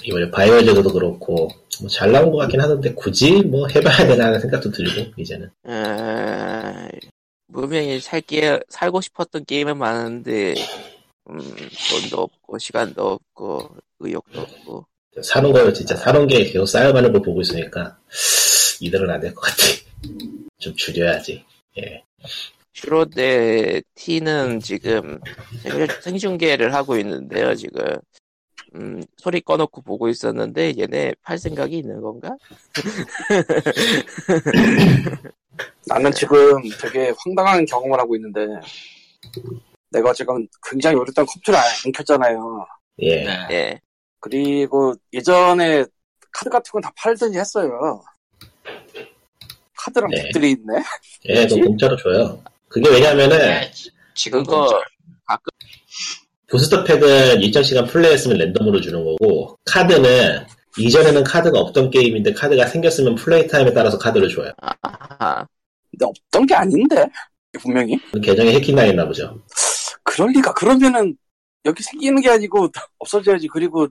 [0.05, 1.35] 이번에 바이오저도 그렇고
[1.81, 6.89] 뭐 잘 나온 것 같긴 하던데 굳이 뭐 해봐야 되나 하는 생각도 들고 이제는 에,
[7.53, 10.55] 분명히 살게 살고 싶었던 게임은 많은데
[11.31, 11.39] 음,
[11.91, 14.87] 돈도 없고 시간도 없고 의욕도 없고
[15.23, 17.99] 사는 거 진짜 사는 게 계속 쌓여가는 걸 보고 있으니까
[18.81, 19.57] 이대로는 안 될 것 같아.
[20.59, 21.45] 좀 줄여야지.
[21.79, 22.03] 예.
[22.73, 25.21] 슈로데 T는 지금
[25.63, 27.83] 생- 생중계를 하고 있는데요 지금
[28.75, 32.37] 음, 소리 꺼놓고 보고 있었는데 얘네 팔 생각이 있는 건가?
[35.87, 38.47] 나는 지금 되게 황당한 경험을 하고 있는데
[39.91, 42.67] 내가 지금 굉장히 오랫동안 컴퓨터를 안 켰잖아요.
[43.01, 43.25] 예.
[43.25, 43.47] 네.
[43.51, 43.81] 예.
[44.21, 45.85] 그리고 예전에
[46.33, 48.03] 카드 같은 건 다 팔든지 했어요.
[49.77, 50.25] 카드랑 네.
[50.25, 50.83] 빚들이 있네.
[51.27, 52.43] 예, 그 공짜로 줘요.
[52.69, 53.71] 그게 왜냐면은 네,
[54.15, 54.85] 지금 그거 공짜.
[56.49, 60.45] booster pack은 일정 시간 플레이했으면 랜덤으로 주는 거고 카드는
[60.79, 64.53] 이전에는 카드가 없던 게임인데 카드가 생겼으면 play time에 따라서 카드를 줘요.
[64.61, 65.47] 아하.
[65.91, 67.07] 근데 없던 게 아닌데
[67.53, 69.41] 분명히 계정에 해킹 당했나 보죠.
[70.03, 71.17] 그럴 리가 그러면은
[71.65, 73.49] 여기 생기는 게 아니고 없어져야지.
[73.49, 73.89] 그리고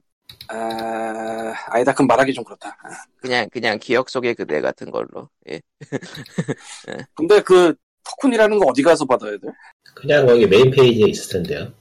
[0.49, 1.93] 아, 아니다.
[1.93, 2.69] 그럼 말하기 좀 그렇다.
[2.83, 2.89] 아.
[3.17, 5.29] 그냥 그냥 기억 속의 그대 같은 걸로.
[5.49, 5.61] 예.
[7.15, 9.47] 근데 그 토큰이라는 거 어디 가서 받아야 돼?
[9.95, 11.71] 그냥 거기 메인 페이지에 있을 텐데요.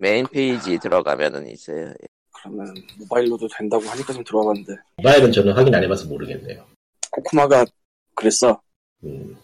[0.00, 1.88] 메인 페이지 들어가면은 있어요.
[1.88, 1.94] 예.
[2.32, 6.66] 그러면 모바일로도 된다고 하니까 좀 들어봤는데 모바일은 저는 확인 안 해봐서 모르겠네요.
[7.10, 7.66] 꼬꼬마가
[8.14, 8.62] 그랬어.
[9.00, 9.10] 네.
[9.10, 9.36] 음,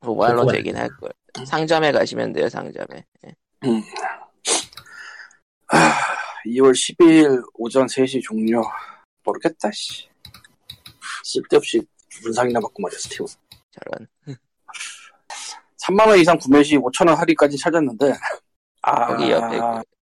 [0.00, 1.12] 모바일로 그거만- 되긴 할 거예요.
[1.46, 2.48] 상점에 가시면 돼요.
[2.48, 3.04] 상점에.
[3.26, 3.34] 예.
[5.68, 5.92] 아,
[6.46, 8.62] 2월 10일 오전 3시 종료.
[9.22, 10.08] 모르겠다, 씨.
[11.22, 11.80] 쓸데없이
[12.24, 13.24] 문상이나 받고 말이야, 스티브.
[13.70, 14.08] 저런.
[15.86, 18.12] 3만 원 이상 구매 시 5천 원 할인까지 찾았는데,
[18.82, 20.00] 아, 거기 옆에 그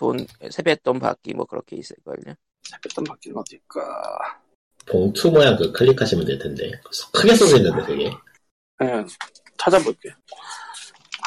[0.00, 2.34] 돈 세뱃돈 받기 뭐 그렇게 있을걸요.
[2.72, 4.40] 햇볕 받기는 어딜까.
[4.86, 6.70] 봉투 모양 그 클릭하시면 될 텐데
[7.12, 8.04] 크게 써져 있는데 되게
[8.82, 9.04] 예,
[9.58, 10.08] 찾아볼게.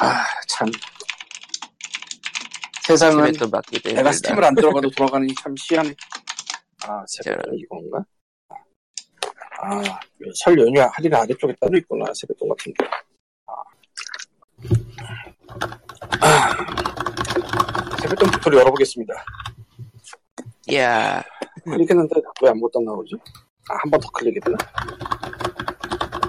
[0.00, 0.68] 아, 참.
[2.84, 4.12] 세상은 세뱃돈 받기도 내가 힘들다.
[4.12, 5.94] 스팀을 안 들어가도 돌아가는 게참 희한해.
[6.82, 7.54] 아, 세뱃돈.
[7.56, 8.04] 이건가?
[9.62, 10.00] 아,
[10.34, 12.84] 설 연휴 할인 아래쪽에 따로 있구나, 세뱃돈 같은 게.
[13.46, 13.52] 아.
[16.20, 16.63] 아,
[18.14, 19.14] 세뱃돈 부터를 열어보겠습니다.
[20.68, 21.22] 이야,
[21.64, 23.14] 클릭했는데 왜 아무것도 안 나오지?
[23.68, 24.56] 아, 한 번 더 클릭이 되나?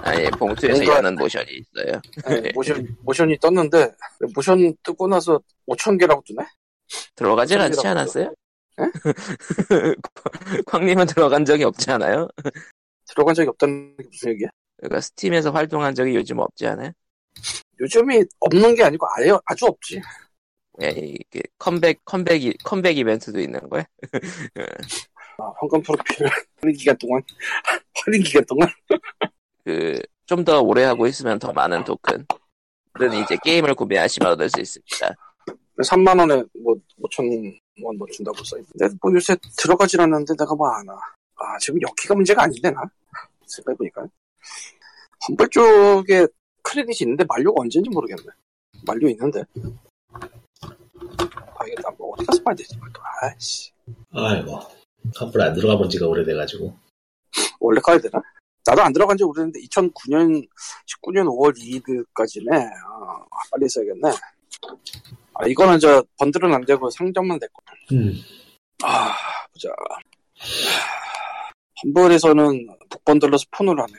[0.02, 2.00] 아니 봉투에서 뭔가- 여는 모션이 있어요.
[2.42, 3.92] 네, 모션, 모션이 떴는데,
[4.34, 6.44] 모션 뜨고 나서 5,000개라고 뜨네?
[7.14, 8.32] 들어가질 않지 않았어요?
[10.66, 12.28] 광님은 들어간 적이 없지 않아요?
[13.08, 14.48] 들어간 적이 없다는 게 무슨 얘기야?
[14.78, 16.92] 그러니까 스팀에서 활동한 적이 요즘 없지 않아요?
[17.80, 20.00] 요즘이 없는 게 아니고 아예 아주 없지.
[20.82, 23.84] 예, 이게 컴백 컴백 이- 컴백 이벤트도 있는 거야?
[25.38, 26.26] 아, 황금 프로필
[26.60, 27.22] 할인 기간 동안
[28.04, 28.68] 할인 기간 동안
[29.64, 32.26] 그 좀 더 오래 하고 있으면 더 많은 토큰은
[33.22, 35.14] 이제 게임을 구매하시면 얻을 수 있습니다.
[35.84, 37.22] 3만 원에 뭐 5천
[37.82, 40.94] 원 뭐 준다고 써 있는데 뭐 요새 들어가질 않는데 내가 뭐 아나.
[41.36, 42.82] 아 지금 여기가 문제가 아닌데 나
[43.46, 44.04] 생각해 보니까
[45.28, 46.26] 험블 쪽에
[46.62, 48.24] 크레딧이 있는데 만료가 언제인지 모르겠네.
[48.84, 49.42] 만료 있는데.
[51.54, 51.90] 봐야겠다.
[51.98, 52.76] 뭐 어디 가서 봐야 되지?
[52.92, 53.72] 또 아이씨
[54.12, 54.60] 아이고
[55.16, 56.74] 컴플 안 들어가 본 지가 오래돼가지고
[57.60, 58.20] 원래 가야 되나?
[58.64, 60.46] 나도 안 들어간 지 오래됐는데 2009년
[60.86, 62.52] 19년 5월 2일까지네.
[62.52, 64.10] 아, 빨리 써야겠네.
[65.34, 67.62] 아 이거는 저 번들은 안 되고 상점만 됐고.
[67.92, 68.12] 음,
[68.82, 69.14] 아,
[69.52, 69.68] 보자.
[71.84, 73.92] 험블에서는 book bundle로 스폰을 하네.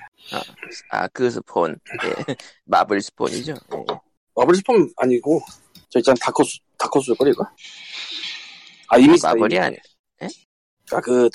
[0.90, 2.36] 아그 스폰, 예.
[2.66, 3.54] 마블 스폰이죠.
[3.54, 4.00] 예.
[4.36, 5.42] 마블 스폰 아니고,
[5.90, 7.46] 저 있잖아, 다크호스, 다크호스일걸, 이거?
[8.90, 9.60] 아, 이미 마블이 이미.
[9.60, 9.78] 아니.
[10.92, 11.30] 아, 그,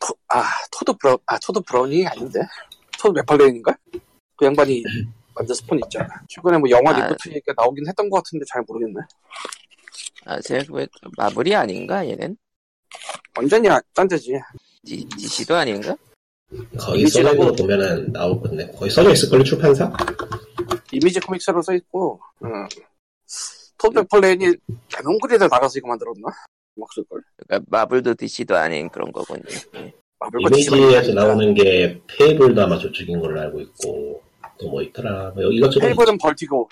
[0.00, 2.40] 토, 아, 토드 브라운, 아, 토드 브라운이 아닌데?
[2.98, 3.76] 토드 맥팔레인인가?
[4.36, 4.82] 그 양반이
[5.34, 6.08] 만든 스폰 있잖아.
[6.28, 7.06] 최근에 뭐 영화 아.
[7.08, 9.00] reboot니까 나오긴 했던 것 같은데 잘 모르겠네.
[10.26, 12.36] 아, 생각해보면 마블이 아닌가, 얘는?
[13.36, 14.32] 완전히 아- 딴 데지.
[14.84, 15.96] D, DC도 아닌가?
[16.78, 19.92] 거기 거 보면은 나올 건데 거기 써져 있을걸요 출판사?
[20.90, 22.66] 이미지 코믹스로 써있고, 음.
[23.78, 24.54] 토드 맥팔레인이
[24.94, 26.28] 대농그리들 나가서 이거 만들었나?
[26.76, 27.20] 막 쓸걸.
[27.46, 29.42] 그러니까 마블도 DC도 아닌 그런 거군요.
[30.38, 31.12] 이미지에서.
[31.14, 34.22] 나오는 게 페이블도 아마 저쪽인 걸로 알고 있고
[34.58, 36.68] 또 뭐 있더라 뭐 이것저것 페이블은 벌티고,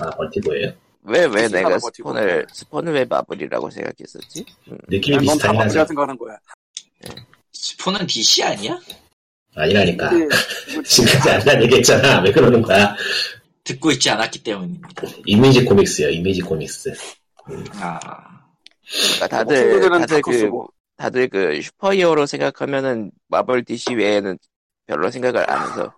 [0.00, 2.10] 아 벌티고예요 왜, 왜 내가 하나 버티고.
[2.10, 4.44] 스폰을, 스폰을 왜 마블이라고 생각했었지?
[4.70, 4.78] 음.
[4.88, 6.36] 느낌이 비슷하긴 마블 하죠 같은 거 하는 거야.
[7.52, 8.78] 스폰은 DC 아니야?
[9.56, 10.36] 아니라니까 근데
[10.70, 12.94] 이거 지금까지 안난 얘기했잖아 왜 그러는 거야
[13.66, 14.88] 듣고 있지 않았기 때문입니다.
[15.26, 16.94] 이미지 코믹스요 이미지 코믹스
[17.80, 17.98] 아,
[18.88, 20.68] 그러니까 다들, 친구들은 다들 그, 쓰고.
[20.96, 24.38] 다들 그 슈퍼히어로 생각하면은 마블 DC 외에는
[24.86, 25.92] 별로 생각을 안 해서.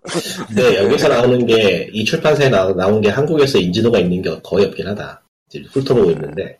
[0.48, 4.88] 근데 여기서 나오는 게 이 출판사에 나, 나온 게 한국에서 인지도가 있는 게 거의 없긴
[4.88, 6.58] 하다 지금 훑어보고 있는데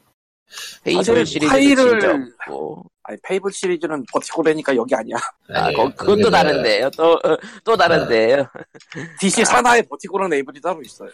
[0.84, 2.14] 시리즈도 파일을- 진짜
[2.46, 2.84] 없고.
[3.08, 5.16] 아니, 페이블 시리즈는 버티고래니까 여기 아니야.
[5.54, 5.72] 아.
[5.72, 6.90] 거, 그건 또 다른데요.
[6.90, 8.46] 또, 어, 또 다른데요.
[9.18, 11.08] DC 산하에 버티고랑 레이블이 따로 있어요.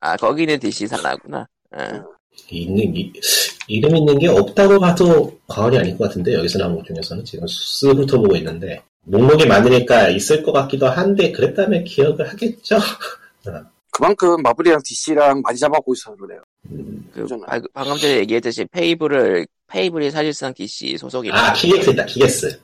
[0.00, 1.46] 아, 거기는 DC 산하구나.
[1.74, 2.04] 어.
[2.50, 3.12] 있는 이,
[3.66, 7.96] 이름 있는 게 없다고 봐도 과언이 아닐 것 같은데 여기서 나온 것 중에서는 지금 쓱
[7.96, 12.76] 훑어보고 있는데 목록이 많으니까 있을 것 같기도 한데 그랬다면 기억을 하겠죠
[13.92, 16.40] 그만큼 마블이랑 DC랑 많이 잡고 있어서 그래요.
[16.70, 17.44] 음, 그, 그잖아.
[17.44, 21.34] 방- 방금 전에 얘기했듯이 페이블을, 페이블이 사실상 DC 소속이다.
[21.34, 22.60] 아 킥애스 있다 킥애스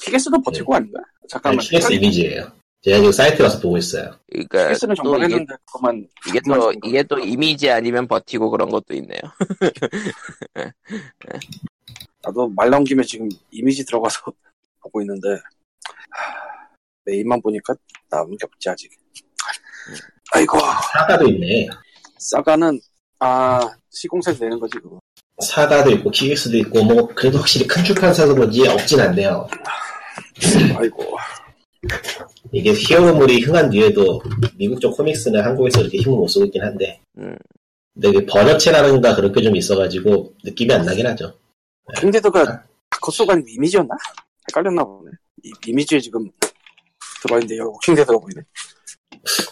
[0.00, 0.98] 킥애스도 버티고 아닌가?
[0.98, 1.58] 아니, 잠깐만.
[1.60, 2.50] 킥애스 이미지예요
[2.80, 6.52] 제가 지금 사이트 가서 보고 있어요 그러니까 킥애스는 또 정말 이게, 했는데 그만 이게 또,
[6.54, 9.20] 그만 이게 또 이미지 아니면 버티고 그런 것도 있네요.
[12.22, 14.20] 나도 말 나온 김에 지금 이미지 들어가서
[14.80, 16.68] 보고 있는데 하,
[17.04, 17.74] 메인만 보니까
[18.08, 18.90] 나오는 게 없지 아직.
[20.32, 21.68] 아이고 사가도 있네
[22.18, 22.80] 사가는
[23.18, 24.99] 아 시공사에서 내는 거지 그거.
[25.42, 29.48] 사가도 있고 키게스도 있고 뭐 그래도 확실히 큰 출판 사서 그런지 없진 않네요
[30.76, 31.16] 아이고
[32.52, 34.20] 이게 히어로물이 흥한 뒤에도
[34.56, 37.36] 미국 쪽 코믹스는 한국에서 이렇게 힘을 못 쓰고 있긴 한데 음.
[37.94, 41.34] 근데 이게 번역체라는가 그런 게좀 있어가지고 느낌이 안 나긴 하죠
[41.98, 43.94] 킹데드가 다크호스가 아니고 이미지였나?
[44.48, 45.10] 헷갈렸나 보네.
[45.44, 46.30] 이, 이미지에 지금
[47.22, 48.42] 들어와 있는데 여기 워킹데드가 보이네.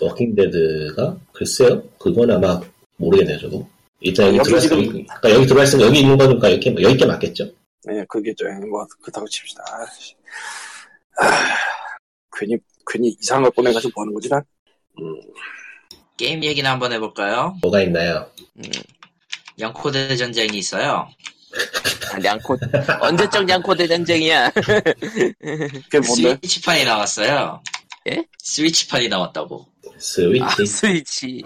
[0.00, 2.60] 워킹데드가 글쎄요 그건 아마
[2.96, 3.68] 모르겠네요 저도
[4.00, 6.96] 일단 여기 여기 들어와 지금- 있으면 그러니까 여기 들어와 있으면 여기 있는 거니까 여기 여기
[6.96, 7.44] 게 맞겠죠
[7.84, 9.62] 네, 그게 저, 뭐, 그렇다고 칩시다.
[9.66, 10.14] 아이씨.
[11.20, 11.54] 아,
[12.36, 12.56] 괜히,
[12.86, 14.42] 괜히 이상한 걸 꺼내가지고 뭐 하는 거지, 난?
[15.00, 15.20] 음,
[16.18, 17.56] 게임 얘기나 한번 해볼까요?
[17.62, 18.62] 뭐가 있나요 음.
[19.58, 21.08] 냥코대전쟁이 있어요.
[22.12, 22.58] 아, 냥코,
[23.00, 24.50] 언제적 냥코대 전쟁이야.
[25.40, 26.36] 그게 뭔데?
[26.40, 27.62] 스위치판이 나왔어요.
[28.10, 28.24] 예?
[28.38, 29.66] 스위치판이 나왔다고.
[29.98, 31.42] 스위치 아, 스위치.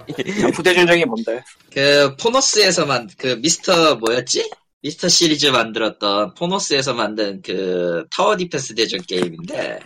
[0.55, 1.43] 냥코대전쟁이 뭔데?
[1.73, 4.51] 그 포노스에서만 그 미스터 뭐였지?
[4.83, 9.81] 미스터 시리즈 만들었던 포노스에서 만든 그 tower defense 대전 게임인데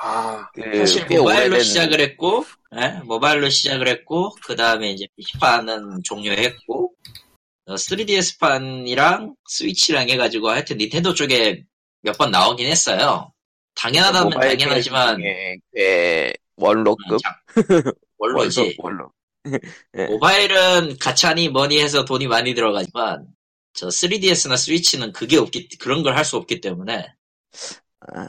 [0.00, 2.44] 아, 그, 사실 꽤 모바일로 오래된- 시작을 했고,
[2.80, 3.00] 예?
[3.04, 6.92] 모바일로 시작을 했고, 그 다음에 이제 PC판은 종료했고,
[7.68, 11.64] 3DS판이랑 스위치랑 해가지고 하여튼 닌텐도 쪽에
[12.02, 13.32] 몇 번 나오긴 했어요.
[13.74, 15.20] 당연하다면 당연하지만,
[15.74, 17.18] 꽤 원로급?
[17.22, 18.76] 장- 원로지.
[18.78, 19.10] 원로.
[20.10, 23.26] 모바일은 가차니 뭐니 해서 돈이 많이 들어가지만,
[23.72, 27.06] 저 3DS나 스위치는 그게 없기, 그런 걸 할 수 없기 때문에,
[28.00, 28.26] 아,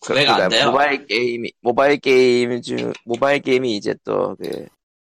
[0.00, 0.70] 구매가 안 그러니까 돼요.
[0.70, 4.66] 모바일 게임이, 모바일 게임 중, 모바일 게임이 이제 또 그,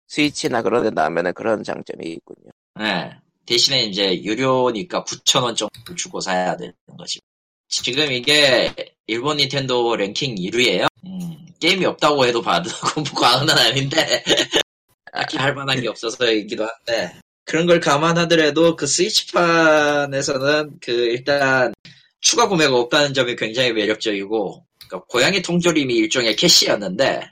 [0.09, 2.51] 스위치나 그런 데 나오면은 그런 장점이 있군요.
[2.79, 3.11] 네.
[3.47, 7.21] 대신에 이제 유료니까 9,000원 정도 주고 사야 되는 거지.
[7.69, 8.73] 지금 이게
[9.07, 10.87] 일본 닌텐도 랭킹 1위에요.
[11.65, 14.23] 게임이 없다고 해도 봐도 뭐 과언은 아닌데
[15.11, 21.73] 딱히 할 만한 게 없어서이기도 한데 그런 걸 감안하더라도 그 스위치판에서는 그 일단
[22.21, 27.31] 추가 구매가 없다는 점이 굉장히 매력적이고 그러니까 고양이 통조림이 일종의 캐시였는데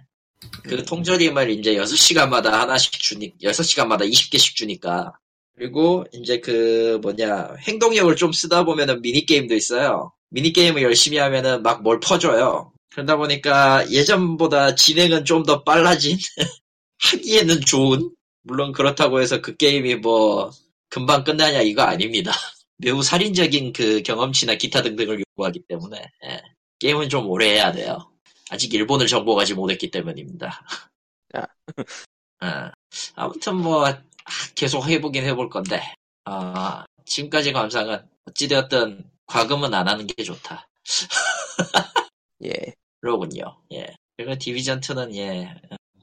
[0.64, 5.12] 그 통조림을 이제 6시간마다 하나씩 주니 6시간마다 20개씩 주니까
[5.57, 10.12] 그리고 이제 그 뭐냐 행동력을 좀 쓰다 보면은 미니게임도 있어요.
[10.31, 12.71] 미니게임을 열심히 하면은 막 뭘 퍼줘요.
[12.92, 16.18] 그러다 보니까 예전보다 진행은 좀 더 빨라진
[16.98, 20.50] 하기에는 좋은 물론 그렇다고 해서 그 게임이 뭐
[20.88, 22.33] 금방 끝나냐 이거 아닙니다.
[22.76, 26.42] 매우 살인적인 그 경험치나 기타 등등을 요구하기 때문에 예.
[26.78, 28.11] 게임은 좀 오래 해야 돼요.
[28.50, 30.64] 아직 일본을 정복하지 못했기 때문입니다.
[31.37, 31.46] 야.
[32.42, 32.70] 어,
[33.16, 33.94] 아무튼 뭐 아,
[34.55, 35.81] 계속 해보긴 해볼 건데
[36.24, 40.68] 아, 지금까지 감상은 어찌되었든 과금은 안 하는 게 좋다.
[42.44, 42.74] 예.
[43.12, 43.42] 그러군요.
[43.74, 43.86] 예.
[44.16, 45.48] 그리고 디비전 2는 예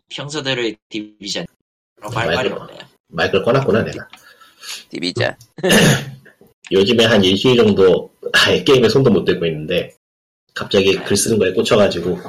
[0.10, 1.46] 평소대로의 디비전.
[2.02, 2.62] 할 말이 마이크로.
[2.62, 2.80] 없네요.
[3.08, 4.08] 마이크를 꺼놨구나 내가.
[4.90, 5.36] 디비자.
[6.72, 9.96] 요즘에 한 일주일 정도 아예 게임에 손도 못 대고 있는데
[10.54, 12.20] 갑자기 글 쓰는 거에 꽂혀가지고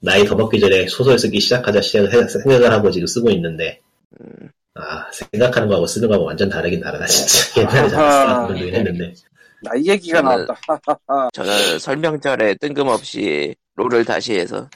[0.00, 3.80] 나이 더 먹기 전에 소설 쓰기 시작하자 시작을 해- 생각을 하고 지금 쓰고 있는데
[4.20, 8.46] 음, 아 생각하는 거하고 쓰는 거하고 완전 다르긴 다르다 진짜 옛날에 잘 아하.
[8.48, 9.14] 쓰던 했는데
[9.68, 11.28] 나이 얘기가 저는- 나왔다.
[11.32, 14.68] 저는 설명절에 뜬금없이 롤을 다시 해서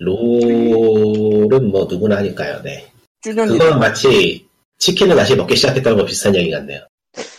[0.00, 2.90] 롤은 뭐 누구나 하니까요 네
[3.22, 4.46] 주년이 그건 마치
[4.78, 6.80] 치킨을 다시 먹기 시작했다는 거 비슷한 얘기 같네요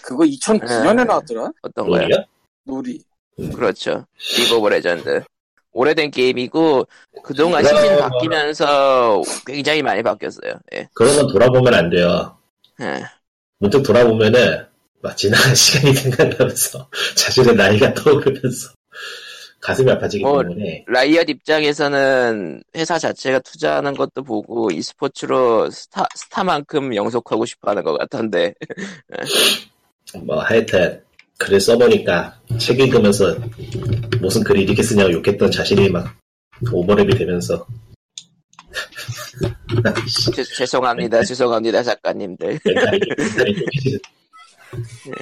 [0.02, 1.04] 그거 2009년에 네.
[1.04, 1.50] 나왔더라.
[1.62, 2.02] 어떤 거요?
[2.04, 2.24] 롤이요?
[2.64, 3.02] 롤이.
[3.54, 4.06] 그렇죠.
[4.38, 5.22] 리그 오브 레전드.
[5.74, 6.88] 오래된 게임이고
[7.24, 10.54] 그동안 그럼- 시즌 바뀌면서 굉장히 많이 바뀌었어요.
[10.74, 10.88] 예.
[10.94, 12.38] 그런 건 돌아보면 안 돼요
[12.82, 13.04] 예.
[13.58, 14.66] 문득 돌아보면은
[15.02, 18.74] 막 지나간 시간이 생각나면서 자신의 나이가 떠오르면서
[19.62, 27.46] 가슴이 아파지기 뭐, 때문에 라이엇 입장에서는 회사 자체가 투자하는 것도 보고 e스포츠로 스타, 스타만큼 영속하고
[27.46, 28.54] 싶어 하는 것 같던데.
[30.24, 31.02] 뭐 하여튼
[31.40, 33.36] 글을 써보니까 책 읽으면서
[34.22, 36.16] 무슨 글을 이렇게 쓰냐고 욕했던 자신이 막
[36.62, 37.66] 오버랩이 되면서
[40.36, 41.24] 죄, 죄송합니다.
[41.24, 41.84] 죄송합니다.
[41.84, 42.60] 작가님들.
[44.72, 45.18] 깨지는.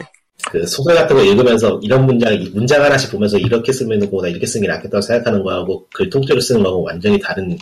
[0.51, 4.67] 그 소설 같은 거 읽으면서 이런 문장 문장 하나씩 보면서 이렇게 쓰면 거보다 이렇게 쓰는
[4.67, 7.57] 게 낫겠다고 생각하는 거하고 글 통째로 쓰는 거하고 완전히 다른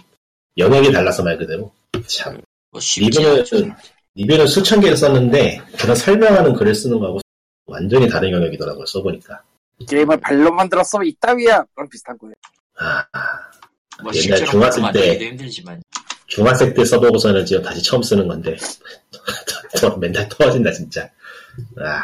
[0.58, 1.72] 영역이 달라서 말 그대로
[2.08, 2.42] 참
[2.72, 3.74] 뭐 리뷰는.
[4.16, 7.20] 리뷰는 수천 개를 썼는데 그런 설명하는 글을 쓰는 거하고
[7.66, 9.42] 완전히 다른 영역이더라고요 써보니까
[9.90, 11.64] 게임을 발로 만들었어 이따위야.
[11.76, 12.34] 그럼 비슷한 거예요.
[12.78, 13.04] 아
[14.02, 15.82] 뭐 옛날 중학생 때- 힘들지만
[16.28, 18.56] 중학생 때 써보고서는 지금 다시 처음 쓰는 건데
[19.80, 21.08] 더 멘탈 터진다 진짜
[21.80, 22.04] 아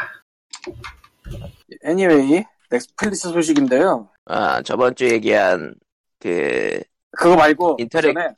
[1.84, 4.08] Anyway, 넷플릭스 소식인데요.
[4.26, 5.74] 아, 저번 주 얘기한
[6.18, 6.80] 그,
[7.12, 8.34] 그거 말고 interac- 전에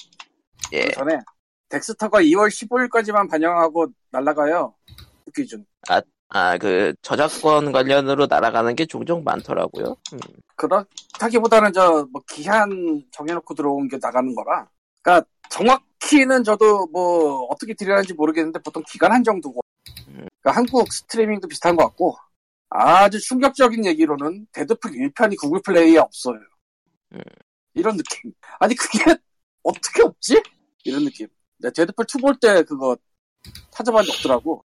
[0.72, 0.84] 예.
[0.86, 1.18] 그 전에
[1.68, 4.74] 덱스터가 2월 15일까지만 방영하고 날라가요.
[5.34, 5.64] 기준.
[6.32, 9.96] 아, 그, 저작권 관련으로 날아가는 게 종종 많더라고요.
[10.12, 10.18] 음,
[10.56, 14.68] 그렇다기보다는 저 뭐 기한 정해놓고 들어온 게 나가는 거라.
[15.02, 19.60] 그러니까 정확히는 저도 뭐 어떻게 deal하는지 모르겠는데 보통 기간 한정 두고.
[20.40, 20.42] 음.
[20.42, 22.16] 그러니까 한국 스트리밍도 비슷한 것 같고
[22.70, 26.38] 아주 충격적인 얘기로는 데드풀 1편이 구글 플레이에 없어요.
[27.12, 27.20] 음.
[27.74, 28.32] 이런 느낌.
[28.58, 28.98] 아니 그게
[29.62, 30.42] 어떻게 없지?
[30.84, 31.28] 이런 느낌.
[31.58, 32.96] 내가 데드풀 2 볼 때 그거
[33.70, 34.64] 찾아봤는데 없더라고.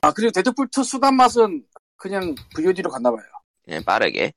[0.00, 3.22] 아 그리고 데드풀 2 순한 맛은 그냥 VOD로 갔나 봐요.
[3.64, 4.32] 그냥 빠르게.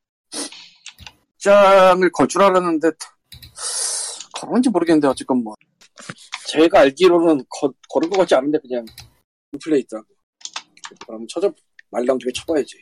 [1.38, 2.90] 장을 걸 줄 알았는데
[4.34, 5.56] 걸었는지 모르겠는데 어쨌건 뭐
[6.48, 8.86] 제가 알기로는 거, 걸은 것 같지 않은데 그냥
[9.64, 10.08] 플레이 있더라고
[11.06, 11.54] 그럼 쳐져
[11.90, 12.78] 말랑 되게 쳐봐야지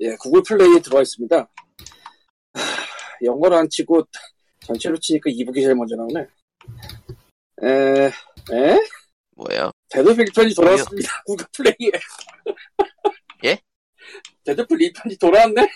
[0.00, 2.60] 예 구글 플레이에 들어와 있습니다 하,
[3.24, 4.02] 영어로 안 치고
[4.60, 6.20] 전체로 치니까 이북이 제일 먼저 나오네
[7.62, 8.80] 에, 에?
[9.36, 9.70] 뭐요?
[9.90, 11.90] 데드풀 1편이 돌아왔습니다 구글 플레이에
[13.44, 13.58] 예?
[14.44, 15.68] 데드풀 2편이 돌아왔네?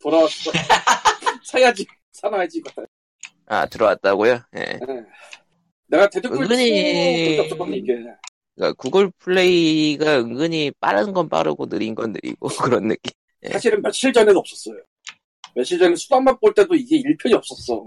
[0.00, 0.50] 돌아왔어
[1.44, 2.84] 사야지 사놔야지 이거
[3.46, 4.40] 아, 들어왔다고요?
[4.56, 4.60] 예.
[4.60, 4.80] 예.
[5.86, 7.98] 내가 데드풀 은근히- 2 없었거든 이게
[8.54, 12.48] 그러니까 구글 플레이가 은근히 빠른 건 빠르고 느린 건 느리고
[12.82, 13.12] 그런 느낌.
[13.44, 13.50] 예.
[13.50, 14.76] 사실은 며칠 전에는 없었어요
[15.54, 17.84] 며칠 전에 순한 맛 볼 때도 이게 1편이 없었어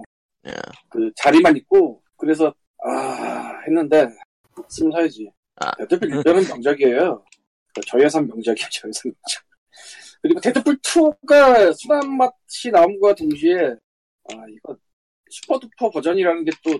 [0.47, 0.51] 예.
[0.89, 2.53] 그 자리만 있고 그래서
[2.83, 4.07] 아 했는데
[4.69, 5.75] 쓰면 사야지 아.
[5.77, 7.23] 데드풀 1편은 명작이에요
[7.73, 9.43] 그 저예산 명작이야 저예산 명작
[10.21, 13.55] 그리고 데드풀 2가 순한 맛이 나옴과 동시에
[14.29, 14.77] 아 이거
[15.29, 16.79] super duper 버전이라는 게 또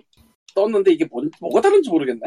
[0.54, 2.20] 떴는데 이게 뭐, 뭐가 다른지 모르겠네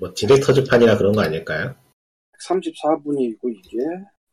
[0.00, 1.74] 뭐 director's판이나 그런 거 아닐까요?
[2.42, 3.78] 34분이고 이게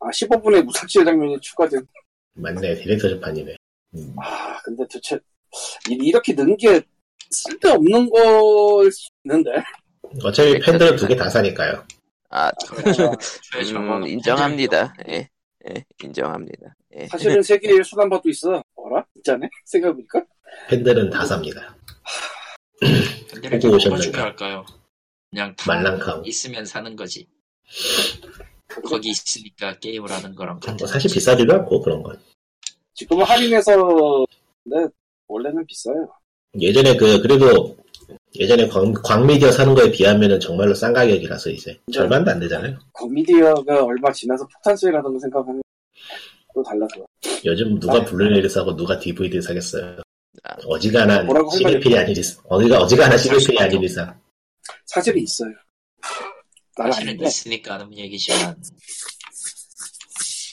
[0.00, 1.86] 아 15분의 무삭제 장면이 추가된
[2.34, 3.56] 맞네 director's판이네
[3.94, 5.18] 음, 아 근데 도대체
[5.90, 6.80] 이- 이렇게 넣은 게
[7.30, 9.50] 쓸데없는 걸 수 있는데
[10.24, 11.84] 어차피 팬들은 두 개 다 사니까요
[12.34, 13.14] 아, 저거
[13.60, 14.94] 음, 인정합니다.
[15.10, 15.28] 예.
[15.68, 16.74] 예, 인정합니다.
[16.96, 17.06] 예.
[17.06, 19.04] 사실은 세계에 수단바도 있어 어라?
[19.16, 20.24] 있잖아 생각해보니까
[20.68, 21.76] 팬들은 다 삽니다
[22.80, 24.02] 팬들에게 보고 뭐가 오셨는가?
[24.10, 24.64] 중요할까요?
[25.32, 27.26] 그냥 다 말랑카우 있으면 사는 거지.
[28.84, 32.18] 거기 있으니까 게임을 하는 거랑 같은 뭐 사실 비싸지도 않고 그런 건
[32.94, 34.26] 지금은 할인해서
[34.62, 34.86] 근데
[35.26, 36.08] 원래는 비싸요.
[36.60, 37.74] 예전에 그 그래도
[38.34, 42.78] 예전에 광, 광미디어 사는 거에 비하면은 정말로 싼 가격이라서 이제 절반도 안 되잖아요.
[42.92, 44.76] 거미디어가 얼마 지나서 폭탄
[45.12, 45.62] 거 생각하면
[46.54, 47.06] 또 달라서
[47.44, 49.96] 요즘 누가 블루레이를 사고 누가 DVD 를 사겠어요?
[50.44, 50.54] 아.
[50.66, 51.26] 어지간한
[51.96, 54.14] 아닌 이상 어디가 어지간한 시계필이 아닌 이상
[54.94, 55.50] 사실은 있어요
[56.76, 58.56] 나는 사실은 아닌데 있으니까 하는 얘기지만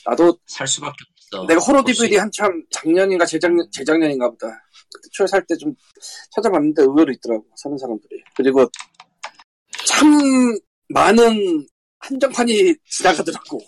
[0.06, 0.96] 나도 살 수밖에
[1.30, 1.46] 없어.
[1.46, 4.46] 내가 호러 DVD 한참 작년인가 재작년, 재작년인가 보다.
[4.92, 5.72] 그때 초에 살 때 좀
[6.34, 8.22] 찾아봤는데 의외로 있더라고, 사는 사람들이.
[8.34, 8.68] 그리고
[9.86, 11.66] 참 많은
[11.98, 13.60] 한정판이 지나가더라고.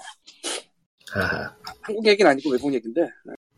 [1.11, 1.55] 하하.
[1.83, 3.03] 한국 얘기는 아니고 외국 얘기인데.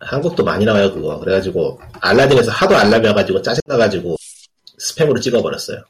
[0.00, 1.18] 한국도 많이 나와요, 그거.
[1.20, 4.16] 그래가지고, 알라딘에서 하도 알람이어가지고 짜증나가지고,
[4.80, 5.82] 스팸으로 찍어버렸어요.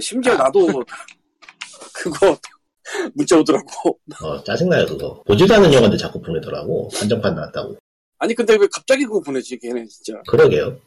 [0.00, 0.66] 심지어 나도
[1.94, 2.36] 그거
[3.14, 3.98] 문자 오더라고.
[4.22, 5.22] 어, 짜증나요, 그거.
[5.24, 6.88] 보지도 않은 영화인데 자꾸 보내더라고.
[6.94, 7.76] 한정판 나왔다고.
[8.18, 10.20] 아니 근데 왜 갑자기 그거 보내지 걔네 진짜.
[10.28, 10.78] 그러게요.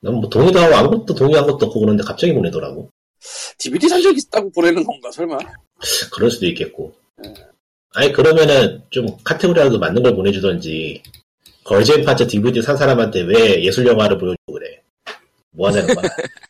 [0.00, 2.90] 난뭐 동의도 하고 아무것도 동의한 것도 없고 그러는데 갑자기 보내더라고.
[3.58, 5.38] DVD 산 적 있다고 보내는 건가 설마?
[6.12, 6.94] 그럴 수도 있겠고.
[7.94, 11.02] 아니, 그러면은 좀 카테고리라도 맞는 걸 보내주던지,
[11.62, 14.82] 걸즈앤 파츠 DVD 산 사람한테 왜 예술영화를 보여주고 그래.
[15.52, 16.04] 뭐 하자는 거야.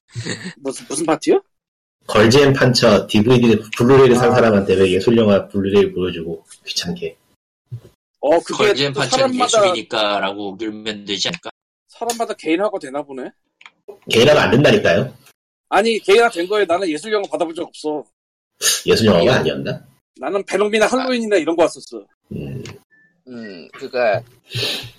[0.58, 1.40] 무슨 무슨 판처요?
[2.06, 4.34] 걸즈앤 판처 DVD 블루레이를 산 아.
[4.34, 7.16] 사람한테 왜 예술영화 블루레이 보여주고 귀찮게.
[8.20, 11.50] 어 그게 판처는 사람마다 예술이니까라고 밀면 되지 않을까?
[11.88, 13.30] 사람마다 개인화가 되나 보네.
[14.10, 15.14] 개인화가 안 된다니까요?
[15.68, 18.04] 아니 개인화 된 거에 나는 예술 영화 받아본 적 없어.
[18.86, 19.84] 예술영화가 아니었나?
[20.20, 22.04] 나는 베놈이나 할로윈이나 이런 거 왔었어.
[22.32, 22.62] 음,
[23.26, 24.20] 음, 그가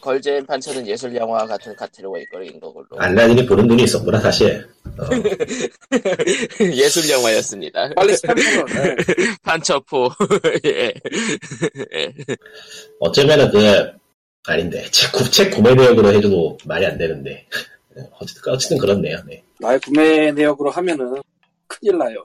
[0.02, 2.88] 걸즈앤 판처는 예술 영화 같은 카테고리인 거걸로.
[2.98, 4.68] 알라딘이 보는 눈이 있었구나, 사실.
[4.98, 5.06] 어,
[6.74, 7.90] 예술 영화였습니다.
[7.96, 8.66] 빨리 스팸 풀어.
[8.84, 8.96] 네.
[9.44, 10.10] 판처포.
[10.66, 10.94] 예.
[11.94, 12.14] 예.
[13.00, 13.92] 어쩌면은 그,
[14.48, 14.84] 아닌데.
[14.92, 17.46] 책, 구- 책 구매 내역으로 해줘도 말이 안 되는데.
[18.20, 19.18] 어쨌든, 어쨌든 그렇네요.
[19.28, 19.44] 네.
[19.60, 21.22] 나의 구매 내역으로 하면은
[21.68, 22.24] 큰일 나요.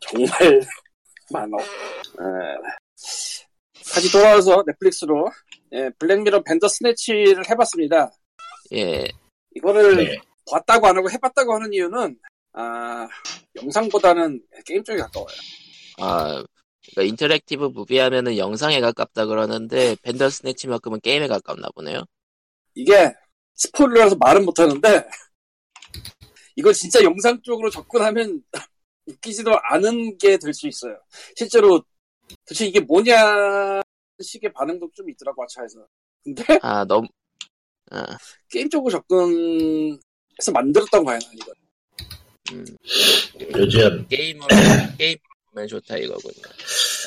[0.00, 0.62] 정말
[1.30, 1.56] 많어.
[1.58, 2.56] 에,
[3.92, 5.30] 다시 돌아와서 넷플릭스로
[5.72, 8.10] 예, 블랙미러 밴더 스네치를 해봤습니다.
[8.72, 9.04] 예.
[9.56, 10.18] 이거를 네.
[10.50, 12.18] 봤다고 안 하고 해봤다고 하는 이유는
[12.54, 13.08] 아
[13.56, 15.34] 영상보다는 게임 쪽에 가까워요.
[15.98, 16.44] 아,
[16.92, 22.04] 그러니까 interactive movie 하면은 영상에 가깝다 그러는데 밴더 스네치만큼은 게임에 가깝나 보네요.
[22.74, 23.12] 이게
[23.54, 25.04] 스포일러라서 말은 못하는데
[26.56, 28.42] 이거 진짜 영상 쪽으로 접근하면
[29.06, 30.96] 웃기지도 않은 게 될 수 있어요.
[31.36, 31.82] 실제로
[32.46, 33.82] 도대체 이게 뭐냐
[34.20, 35.86] 식의 반응도 좀 있더라고 아차에서.
[36.22, 37.06] 근데 아, 너무
[37.90, 38.16] 아,
[38.50, 41.52] 게임 쪽으로 접근해서 봐요, 난 이거.
[42.52, 42.64] 음,
[43.56, 44.48] 요즘, 게임으로
[44.98, 45.16] 게임
[45.50, 46.42] 보면 좋다 이거군요.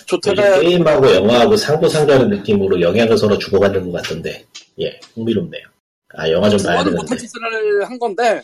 [0.07, 4.45] 좋다가 게임하고 영화하고 상부상조하는 느낌으로 영향을 서로 주고받는 것 같던데.
[4.80, 5.63] 예, 흥미롭네요.
[6.15, 7.01] 아, 영화 좀 봐야 되는데.
[7.01, 7.39] 못할 짓을
[7.84, 8.41] 한 건데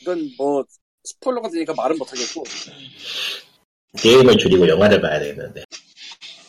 [0.00, 0.64] 이건 뭐
[1.04, 2.44] 스포일러가 되니까 말은 못하겠고
[3.98, 5.64] 게임을 줄이고 영화를 봐야 되는데.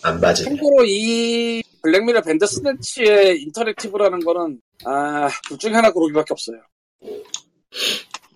[0.04, 0.50] 안 봐지네.
[0.50, 6.58] 참고로 이 블랙미러 밴드 스네치의 interactive라는 거는 아, 둘 중에 하나 고르기밖에 없어요.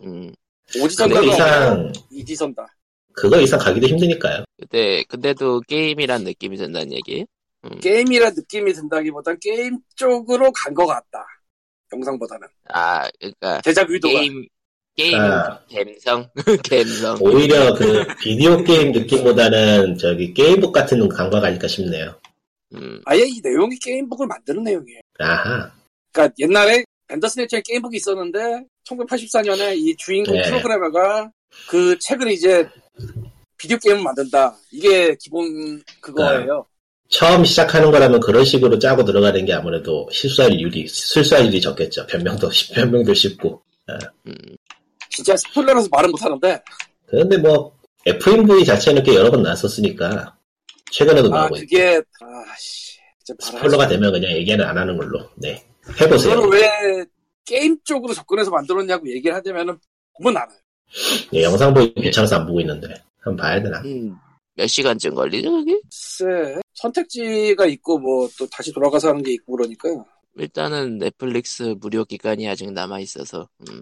[0.04, 0.32] 음,
[0.72, 2.66] 그거 오지선다가 이상, 이지선다.
[3.14, 4.44] 그거 이상 가기도 힘드니까요.
[4.60, 7.26] 근데 근데도 게임이란 느낌이 든다는 얘기.
[7.66, 11.26] 음, 게임이라 느낌이 든다기보단 게임 쪽으로 간 것 같다.
[11.94, 12.48] 영상보다는.
[12.70, 14.14] 아, 그러니까 제작 의도가.
[14.20, 14.46] 게임
[14.98, 15.60] 게임 아.
[15.72, 16.28] 감성
[16.68, 17.18] 감성.
[17.22, 22.16] 오히려 그 비디오 게임 느낌보다는 저기 gamebook 같은 감각 아닐까 싶네요.
[22.74, 25.00] 음, 아예 이 내용이 gamebook을 만드는 내용이에요.
[25.20, 25.72] 아하.
[26.12, 30.42] 그러니까 옛날에 밴더스네치의 gamebook이 있었는데 1984년에 이 주인공 네.
[30.50, 31.32] 프로그래머가
[31.70, 32.68] 그 책을 이제
[33.58, 34.56] 비디오 게임을 만든다.
[34.72, 36.66] 이게 기본 그거예요.
[37.10, 42.06] 처음 시작하는 거라면 그런 식으로 짜고 들어가는 게 아무래도 실수할 일이, 실수할 일이 적겠죠.
[42.08, 43.62] 변명도, 쉽- 변명도 쉽고.
[44.28, 44.34] 음,
[45.10, 46.62] 진짜 스포일러라서 말은 못하는데
[47.08, 50.36] 그런데 뭐, FMV 자체는 꽤 여러 번 나왔었으니까,
[50.92, 52.02] 최근에도 아 나오고 있고, 그게
[52.48, 52.98] 아씨
[53.42, 55.64] 스포일러가 되면 그냥 얘기는 안 하는 걸로, 네.
[56.02, 56.36] 해보세요.
[56.36, 57.06] 그거를 왜
[57.46, 59.78] 게임 쪽으로 접근해서 만들었냐고 얘기를 하자면은
[60.18, 60.58] 보면 알아요.
[61.34, 62.88] 예, 영상 보기 귀찮아서 안 보고 있는데,
[63.20, 63.80] 한번 봐야 되나?
[63.82, 64.16] 음,
[64.56, 65.80] 몇 시간쯤 걸리죠 그게?
[65.84, 69.90] 글쎄 선택지가 있고 뭐 또 다시 돌아가서 하는 게 있고 그러니까
[70.36, 73.48] 일단은 넷플릭스 무료 기간이 아직 남아 있어서.
[73.70, 73.82] 음,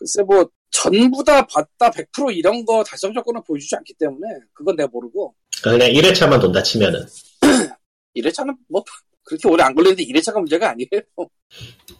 [0.00, 4.88] 글쎄 뭐 전부 다 봤다 100% 이런 거 달성 조건을 보여주지 않기 때문에 그건 내가
[4.90, 7.04] 모르고 그냥 1회차만 돈다 치면은,
[8.16, 8.82] 1회차는 뭐
[9.24, 10.88] 그렇게 오래 안 걸리는데 1회차가 문제가 아니에요.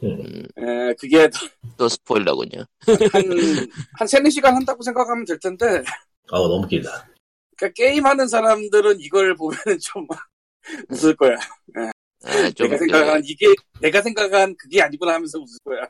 [0.03, 1.29] 음, 에, 그게
[1.77, 2.65] 또 스포일러군요.
[3.13, 3.25] 한,
[3.99, 5.83] 한 3, 4시간 한다고 생각하면 될 텐데
[6.33, 7.07] 어우, 너무 길다.
[7.57, 10.07] 그러니까 게임하는 사람들은 이걸 보면은 좀
[10.89, 11.37] 웃을 거야.
[12.25, 13.47] 아, 좀 내가 그, 생각한 이게
[13.83, 15.87] 내가 생각한 그게 아니구나 하면서 웃을 거야.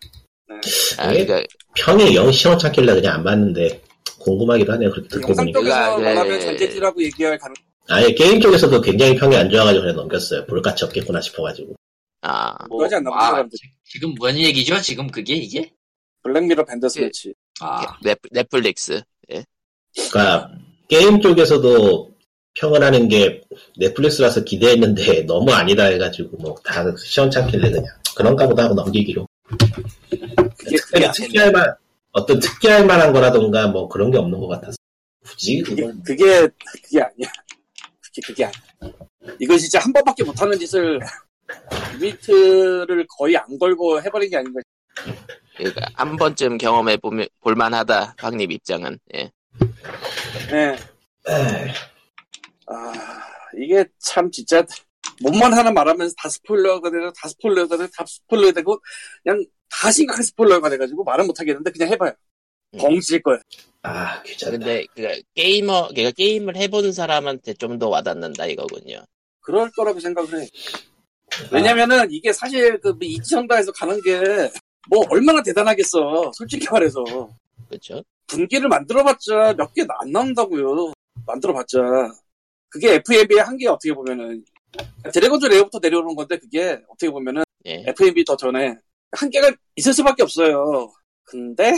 [0.98, 1.42] 아, 그러니까
[1.76, 3.82] 평에 영 시원 찾길래 그냥 안 봤는데,
[4.18, 4.90] 궁금하기도 하네요.
[4.90, 5.60] 그렇게 듣고 영상 보니까.
[5.60, 6.40] 쪽에서 그가, 말하면 네.
[6.40, 7.54] 전제지라고 얘기할 가능.
[7.88, 10.46] 아예 게임 쪽에서도 굉장히 평이 안 좋아가지고 그냥 넘겼어요.
[10.46, 11.74] 볼가치 없겠구나 싶어가지고.
[12.22, 13.42] 아, 그러지 않나 아.
[13.50, 14.80] 지- 지금 뭔 얘기죠?
[14.80, 15.72] 지금 그게 이게?
[16.22, 17.32] 블랙미러 밴더 스네치.
[17.60, 19.00] 아, 넷, 넷플릭스.
[20.10, 20.50] 그러니까
[20.88, 22.10] 게임 쪽에서도
[22.54, 23.40] 평을 하는 게
[23.78, 29.26] 넷플릭스라서 기대했는데 너무 아니다 해가지고 뭐 다 시원찮길래 그냥 그런가 보다 하고 넘기기로.
[30.76, 31.74] 특별히 특이할 만
[32.12, 34.76] 어떤 특이할 만한 거라던가 뭐 그런 게 없는 것 같아서
[35.24, 36.48] 굳이 그게 그게
[36.82, 37.32] 그게 아니야.
[38.00, 38.60] 그게 그게 아니야.
[39.38, 40.98] 이거 진짜 한 번밖에 못하는 짓을
[41.94, 44.60] 리미트를 거의 안 걸고 해버린 게 아닌가.
[45.56, 48.14] 그러니까 한 번쯤 경험해 보면 볼만하다.
[48.16, 48.98] 박님 입장은.
[49.14, 49.30] 예.
[50.52, 50.76] 예.
[51.28, 51.72] 에이,
[52.66, 52.92] 아
[53.58, 54.64] 이게 참 진짜
[55.22, 58.80] 몸만 하나 말하면서 다 스포일러가 되고 다 스포일러가 되고 다 스포일러가 되고
[59.22, 62.12] 그냥 다 심각한 스포일러가 돼가지고 말은 못하겠는데 그냥 해봐요.
[62.74, 62.78] 음.
[62.78, 63.38] 벙질 거야.
[63.82, 64.58] 아 귀찮다.
[64.58, 69.02] 근데 그 게이머, 그러니까 게임을 해본 사람한테 좀 더 와닿는다 이거군요.
[69.40, 70.48] 그럴 거라고 생각을 해.
[71.52, 74.50] 왜냐면은 이게 사실 그 이지선다에서 가는 게
[74.88, 76.32] 뭐 얼마나 대단하겠어.
[76.34, 77.04] 솔직히 말해서.
[77.68, 78.02] 그렇죠?
[78.26, 80.92] 분기를 만들어봤자 몇 개 안 나온다고요.
[81.26, 81.78] 만들어봤자.
[82.70, 84.42] 그게 FMV의 한계 어떻게 보면은.
[85.12, 87.84] 드래곤즈 레어부터 내려오는 건데 그게 어떻게 보면은 예.
[87.88, 88.74] FMV 더 전에
[89.12, 90.92] 한계가 있을 수밖에 없어요.
[91.24, 91.72] 근데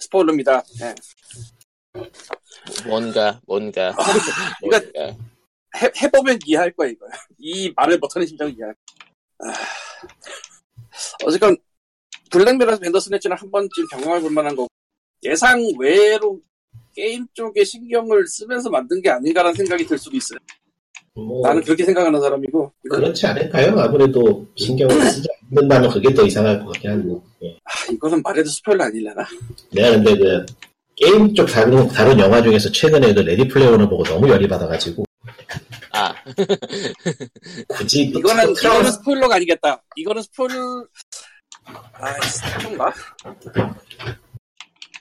[0.00, 0.62] 스포일러입니다.
[0.82, 0.94] 예.
[2.86, 3.94] 뭔가 뭔가 그러니까
[4.60, 4.78] 뭔가
[5.76, 7.06] 해, 해보면 이해할 거야 이거.
[7.38, 9.52] 이 말을 못하는 심정을 이해할 거야.
[9.52, 9.56] 아,
[11.24, 11.56] 어쨌건
[12.30, 14.68] 블랙미러스 벤더스네치는 한 번쯤 경험해 볼 만한 거고
[15.22, 16.40] 예상 외로
[16.94, 20.38] 게임 쪽에 신경을 쓰면서 만든 게 아닌가라는 생각이 들 수도 있어요.
[21.16, 23.78] 뭐 나는 그렇게 생각하는 사람이고 이거, 그렇지 않을까요?
[23.78, 27.22] 아무래도 신경을 쓰지 않는다면 그게 더 이상할 것 같긴 하고.
[27.42, 27.56] 예.
[27.64, 29.24] 아, 이거는 말해도 스포일러 아니려나?
[29.72, 30.46] 내가 근데 그
[30.96, 35.04] 게임 쪽 다른, 다른 영화 중에서 최근에 그 Ready Player를 보고 너무 열이 받아가지고
[35.92, 36.12] 아
[37.68, 39.80] 굳이 또 이거는 또 이거는 스포일러가 아니겠다.
[39.94, 40.50] 이거는 스포일
[41.64, 42.92] 아, 스포인가?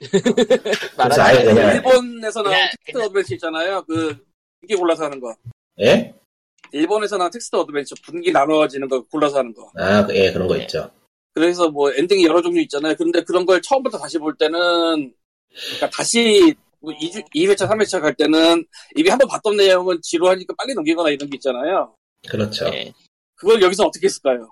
[0.95, 2.55] 그래서 아예 그냥 일본에서 나온
[2.85, 3.83] text adventure 있잖아요.
[3.87, 4.15] 그
[4.59, 5.35] 분기 골라서 하는 거.
[5.81, 6.13] 예?
[6.71, 9.71] 일본에서 나온 text adventure 분기 나눠지는 거 골라서 하는 거.
[9.77, 10.89] 아, 예, 그런 거 있죠.
[11.33, 12.95] 그래서 뭐 엔딩이 여러 종류 있잖아요.
[12.95, 15.13] 근데 그런 걸 처음부터 다시 볼 때는
[15.51, 18.65] 그러니까 다시 뭐 2주, 2회차, 3회차 갈 때는
[18.95, 21.95] 이미 한 번 봤던 내용은 지루하니까 빨리 넘기거나 이런 게 있잖아요.
[22.27, 22.65] 그렇죠.
[22.73, 22.91] 예.
[23.35, 24.51] 그걸 여기서 어떻게 했을까요?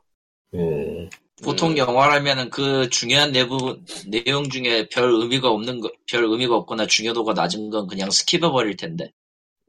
[0.54, 1.10] 음,
[1.44, 1.78] 보통 음.
[1.78, 7.70] 영화라면은 그 중요한 내부 내용 중에 별 의미가 없는 거, 별 의미가 없거나 중요도가 낮은
[7.70, 9.12] 건 그냥 skip해 버릴 텐데.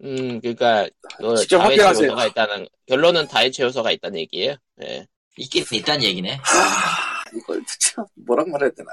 [0.02, 0.88] 음 그러니까
[1.18, 2.06] 그 직접 다회체 확인하세요.
[2.06, 4.56] 요소가 있다는 결론은 다회체 요소가 있다는 얘기예요.
[4.82, 5.06] 예.
[5.38, 6.38] 있긴 있단 얘기네.
[6.42, 8.90] 하, 이걸 참 뭐라고 말해야 되나?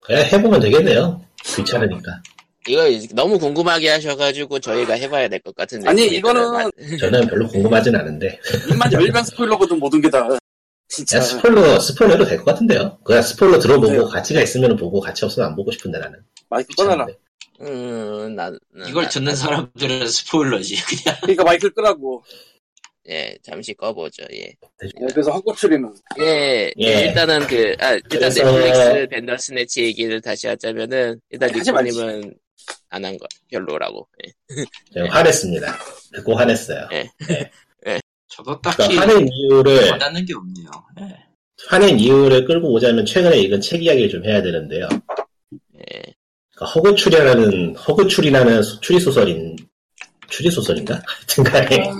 [0.00, 1.24] 그냥 해보면 되겠네요.
[1.44, 2.22] 귀찮으니까.
[2.68, 2.82] 이거
[3.14, 6.70] 너무 궁금하게 하셔가지고 저희가 해봐야 될 것 같은 아니, 이거는.
[7.00, 8.38] 저는 별로 궁금하진 않은데.
[8.70, 10.28] 입만 열면 스포일러거든 모든 게 다.
[10.88, 11.20] 진짜.
[11.20, 12.98] 스포일러, 스포일러도 될 것 같은데요.
[13.02, 14.12] 그냥 스포일러 들어보고 네.
[14.12, 16.20] 가치가 있으면 보고 가치 없으면 안 보고 싶은데 나는.
[16.48, 17.06] 마이크 꺼내라.
[17.62, 21.16] 음, 나, 나- 이걸 나- 듣는 나- 사람들은 스포일러지 그냥.
[21.22, 22.24] 그러니까 마이크를 끄라고.
[23.08, 24.22] 예, 잠시 꺼보죠.
[24.32, 24.38] 예.
[24.46, 25.92] 예, 그래서 헛고추리는.
[26.20, 27.06] 예, 예.
[27.06, 31.50] 일단은 그, 아, 일단 그래서- 넷플릭스 벤더스네치 얘기를 다시 하자면은, 일단.
[31.52, 32.34] 니코님은
[32.90, 34.06] 안 한 거, 별로라고.
[34.24, 34.64] 예.
[34.94, 35.78] 제가 화냈습니다.
[36.12, 36.88] 듣고 화냈어요.
[38.28, 40.70] 저도 딱히 그러니까 화낸 이유를, 와닿는 게 없네요.
[41.00, 41.16] 예.
[41.68, 44.88] 화낸 이유를 끌고 오자면 최근에 읽은 책 이야기를 좀 해야 되는데요.
[45.76, 46.02] 예.
[46.62, 49.56] 그러니까 허구추리라는, 허구추리라는 소- 추리소설인,
[50.28, 50.94] 추리소설인가?
[51.06, 51.90] 하여튼 간에,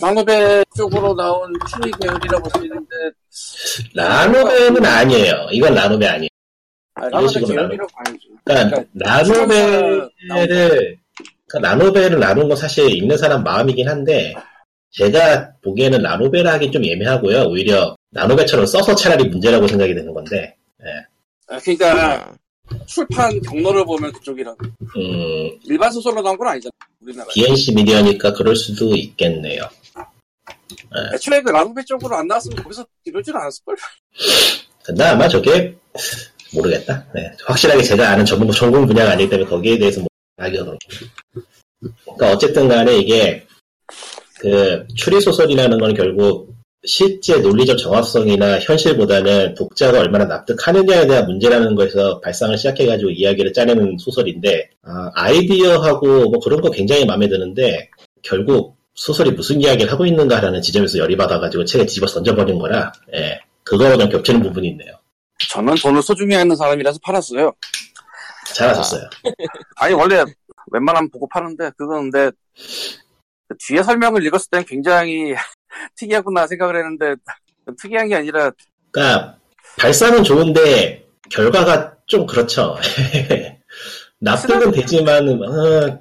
[0.00, 2.94] 나노베 쪽으로 나온 추리 계열이라고 볼 수 있는데,
[3.94, 5.48] 라노베는 아니에요.
[5.52, 6.28] 이건 라노베 아니에요.
[6.94, 8.18] 아, 나노베 식으로 계열이라고 봐야죠.
[8.44, 10.10] 그러니까 라노베를
[11.48, 14.34] 그러니까 라노베를 나눈 건 사실 읽는 사람 마음이긴 한데
[14.90, 17.42] 제가 보기에는 라노베를 하긴 좀 애매하고요.
[17.44, 20.56] 오히려 라노베처럼 써서 차라리 문제라고 생각이 되는 건데
[21.48, 22.32] 아, 그러니까 아,
[22.86, 24.58] 출판 경로를 보면 그쪽이라고.
[24.64, 26.70] 음, 일반 소설로 나온 건 아니잖아.
[27.00, 27.28] 우리나라.
[27.32, 29.62] BNC 미디어니까 그럴 수도 있겠네요.
[31.14, 33.76] 애초에 그 라노베 쪽으로 안 나왔으면 거기서 이럴 줄 알았을걸?
[34.82, 35.76] 근데 아마 저게
[36.52, 37.06] 모르겠다.
[37.14, 40.08] 네, 확실하게 제가 아는 전문 전공 분야가 아니기 때문에 거기에 대해서 뭐
[40.38, 40.76] 어려워.
[41.80, 43.46] 그러니까 어쨌든 간에 이게
[44.38, 52.20] 그 추리 소설이라는 건 결국 실제 논리적 정확성이나 현실보다는 독자가 얼마나 납득하느냐에 대한 문제라는 거에서
[52.20, 57.90] 발상을 시작해가지고 이야기를 짜내는 소설인데 아, 이디어하고뭐 그런 거 굉장히 마음에 드는데
[58.22, 63.98] 결국 소설이 무슨 이야기를 하고 있는가라는 지점에서 열이 받아가지고 책에 집어 던져버린 거라 예, 그거랑
[63.98, 64.92] 좀 겹치는 부분이 있네요.
[65.50, 67.52] 저는 돈을 소중히 하는 사람이라서 팔았어요.
[68.54, 69.10] 잘하셨어요.
[69.76, 70.24] 아 니, 원래
[70.70, 72.30] 웬만하면 보고 파는데, 그건 근데,
[73.48, 75.34] 그 뒤에 설명을 읽었을 땐 굉장히
[75.96, 77.14] 특이하구나 생각을 했는데,
[77.78, 78.50] 특이한 게 아니라,
[78.90, 79.38] 그러니까
[79.78, 82.76] 발상은 좋은데 결과가 좀 그렇죠.
[84.18, 85.98] 납득은 되지만 어,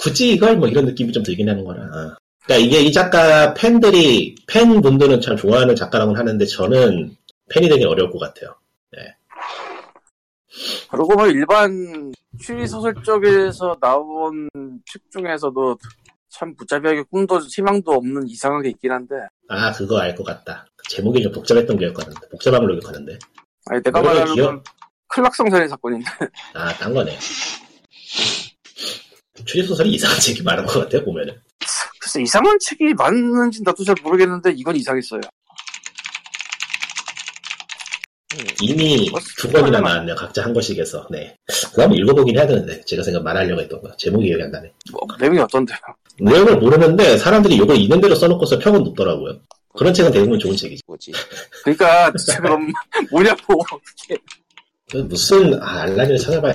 [0.00, 1.82] 굳이 이걸 뭐 이런 느낌이 좀 들긴 하는 거라.
[1.82, 2.16] 아.
[2.44, 7.16] 그러니까 이게 이 작가 팬들이 팬분들은 참 좋아하는 작가라고 하는데 저는
[7.48, 8.54] 팬이 되기 어려울 것 같아요.
[10.90, 14.48] 그리고 뭐 일반 추리 소설 쪽에서 나온
[14.84, 15.78] 책 중에서도
[16.32, 19.14] 참 무자비하게 꿈도 희망도 없는 이상한 게 있긴 한데
[19.48, 20.66] 아 그거 알 것 같다.
[20.88, 23.18] 제목이 좀 복잡했던 기억하는데 복잡한 걸로 기억하는데.
[23.66, 24.64] 아니 내가 말하는 기억- 건
[25.08, 26.06] 클락성 살인 사건인데
[26.54, 27.18] 아딴 거네.
[29.44, 31.38] 추리 소설이 이상한 책이 많은 것 같아요 보면은.
[32.00, 35.20] 글쎄 이상한 책이 맞는지 나도 잘 모르겠는데 이건 이상했어요
[38.62, 39.80] 이미 뭐, 두 권이나.
[39.80, 40.14] 나왔네요.
[40.16, 41.06] 각자 한 권씩에서.
[41.10, 41.36] 네.
[41.70, 43.94] 그거 한번 읽어보긴 해야 되는데 제가 생각 말하려고 했던 거.
[43.96, 44.72] 제목이 기억이 안 나네.
[44.90, 45.76] 뭐, 내용이 어떤데요
[46.24, 49.38] 내용을 모르는데 사람들이 이걸 있는 대로 써놓고서 평은 높더라고요.
[49.74, 50.82] 그런 책은 대부분 좋은 책이지.
[50.86, 51.12] 뭐지?
[51.64, 52.68] 그러니까 그럼
[53.10, 53.60] 뭐냐고
[55.08, 56.54] 무슨 아, 알라딘을 찾아봐야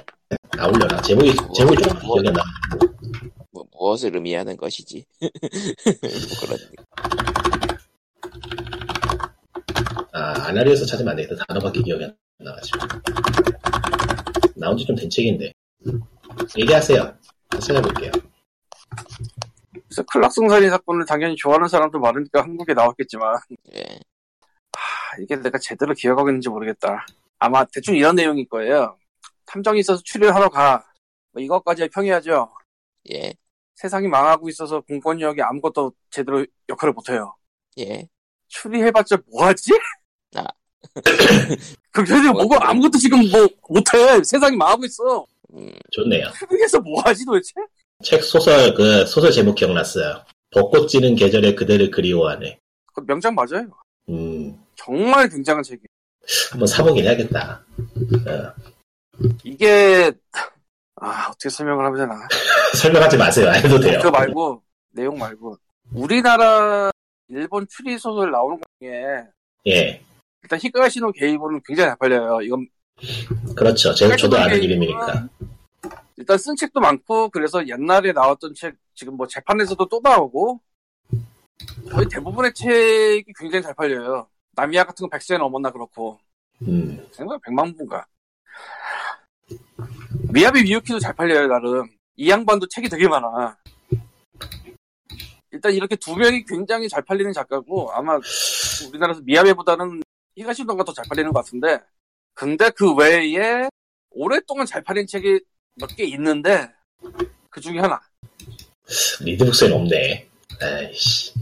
[0.55, 2.43] 나오려나 제목이 제목이 조금 기억이 안 나.
[3.51, 5.03] 뭐, 무엇을 의미하는 것이지?
[5.19, 5.29] 뭐
[6.41, 6.59] 그런
[10.13, 11.43] 아 알라딘에서 찾으면 안 되겠다.
[11.47, 12.79] 단어밖에 기억이 안 나가지고
[14.55, 15.51] 나온 지 좀 된 책인데
[16.57, 17.13] 얘기하세요.
[17.59, 18.11] 찾아볼게요.
[19.97, 23.35] 그래서 클락성살인 사건을 당연히 좋아하는 사람도 많으니까 한국에 나왔겠지만
[23.73, 23.99] 예.
[24.73, 24.79] 아,
[25.19, 27.03] 이게 내가 제대로 기억하고 있는지 모르겠다
[27.39, 28.97] 아마 대충 이런 내용일 거예요
[29.47, 30.83] 탐정이 있어서 추리를 하러 가
[31.31, 32.51] 뭐 이것까지 평해야죠
[33.11, 33.33] 예.
[33.75, 37.35] 세상이 망하고 있어서 공권력이 아무것도 제대로 역할을 못해요
[37.79, 38.07] 예.
[38.49, 39.71] 추리해봤자 뭐하지?
[40.35, 40.45] 아.
[41.91, 46.27] 그 뭐, 뭐가 아무것도 지금 뭐 못해 세상이 망하고 있어 음, 좋네요.
[46.37, 47.53] 추리해서 뭐하지 도대체?
[48.03, 50.23] 책 소설 그 소설 제목 기억났어요.
[50.51, 52.59] 벚꽃 지는 계절에 그대를 그리워하네.
[52.93, 53.67] 그 명작 맞아요
[54.09, 55.81] 음 정말 굉장한 책이
[56.51, 57.63] 한번 사보긴 해야겠다.
[58.27, 58.53] 어,
[59.43, 60.11] 이게
[60.95, 62.27] 아 어떻게 설명을 하면 되나
[62.77, 63.49] 설명하지 마세요.
[63.49, 63.99] 안 해도 돼요.
[64.01, 65.57] 그 말고 내용 말고
[65.93, 66.91] 우리나라
[67.29, 69.23] 일본 추리 소설 나오는 것 중에
[69.67, 70.01] 예,
[70.43, 72.41] 일단 히가시노 게이보는 굉장히 잘 팔려요.
[72.41, 72.67] 이건
[73.55, 73.93] 그렇죠.
[73.93, 75.27] 제, 저도 아는 이름이니까.
[76.17, 80.59] 일단 쓴 책도 많고 그래서 옛날에 나왔던 책 지금 뭐 재판에서도 또 나오고
[81.91, 84.27] 거의 대부분의 책이 굉장히 잘 팔려요.
[84.53, 86.19] 나미야 같은 거 100세 넘었나 그렇고
[86.63, 88.05] 음, 생각 100만 부인가.
[90.33, 91.87] 미야비 미유키도 잘 팔려요 나름.
[92.15, 93.55] 이 양반도 책이 되게 많아.
[95.51, 98.19] 일단 이렇게 두 명이 굉장히 잘 팔리는 작가고 아마
[98.89, 100.01] 우리나라에서 미야베보다는
[100.35, 101.79] 히가시노가 더 잘 팔리는 것 같은데
[102.33, 103.69] 근데 그 외에
[104.11, 105.39] 오랫동안 잘 팔린 책이
[105.79, 106.67] 몇 개 있는데
[107.49, 107.99] 그 중에 하나
[109.21, 110.27] 리드북스엔 없네.
[110.61, 111.33] 아이씨,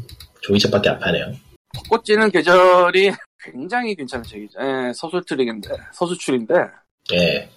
[0.41, 1.31] 종이책밖에 안 파네요.
[1.73, 4.59] 벚꽃 지는 계절이 굉장히 괜찮은 책이죠.
[4.61, 6.53] 예, 서술트릭인데 서술출인데
[7.13, 7.49] 예,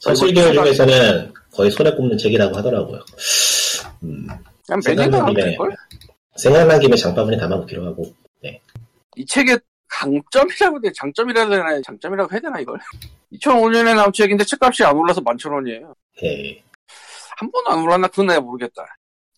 [0.00, 3.00] 서술 계열 중에서는 거의 손에 꼽는 책이라고 하더라고요.
[4.02, 4.26] 음,
[4.66, 5.56] 그냥 생각난 김에?
[6.36, 8.14] 생각난 김에 장바구니 담아놓기로 하고.
[9.16, 9.58] 이 책의
[9.88, 12.78] 강점이라고 해야 돼, 장점이라고 해야 되나, 장점이라고 해야 되나, 이걸?
[13.32, 15.94] 2005년에 나온 책인데 책값이 안 올라서 11,000원이에요.
[16.22, 16.62] 예,
[17.36, 18.08] 한 번도 안 올랐나?
[18.08, 18.84] 그건 내가 모르겠다.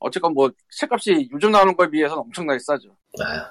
[0.00, 2.94] 어쨌건 뭐, 책값이 요즘 나오는 거에 비해서는 엄청나게 싸죠.
[3.20, 3.50] 아,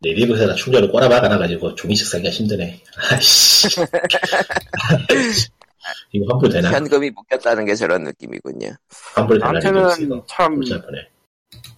[0.00, 2.82] 리드북스에다 충전을 꼬라박아놔가지고 종이책 사기가 힘드네.
[3.10, 3.68] 아이씨.
[6.12, 6.72] 이거 환불 되나?
[6.72, 8.74] 현금이 묶였다는 게 저런 느낌이군요.
[9.14, 9.94] 환불 되나?
[10.00, 10.24] 이거.
[10.28, 10.60] 참.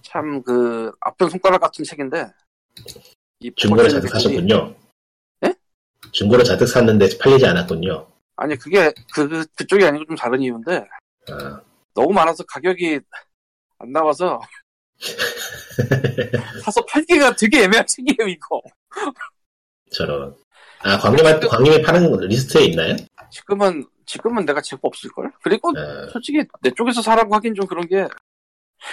[0.01, 2.25] 참 그, 아픈 손가락 같은 책인데,
[3.41, 4.75] 이 중고로 벚꽃 잔뜩 사셨군요.
[5.45, 5.53] 예?
[6.11, 8.07] 중고로 잔뜩 샀는데 팔리지 않았군요.
[8.37, 10.85] 아니, 그게, 그, 그, 그쪽이 아니고 좀 다른 이유인데,
[11.31, 11.61] 아,
[11.93, 12.99] 너무 많아서 가격이
[13.79, 14.39] 안 나와서,
[16.63, 18.61] 사서 팔기가 되게 애매한 책이에요, 이거.
[19.91, 20.35] 저런.
[20.79, 22.95] 아, 광림이, 광림이 파는 리스트에 있나요?
[23.31, 25.31] 지금은 지금은 내가 재고 없을 걸?
[25.41, 28.07] 그리고 아, 솔직히 내 쪽에서 사라고 하긴 좀 그런 게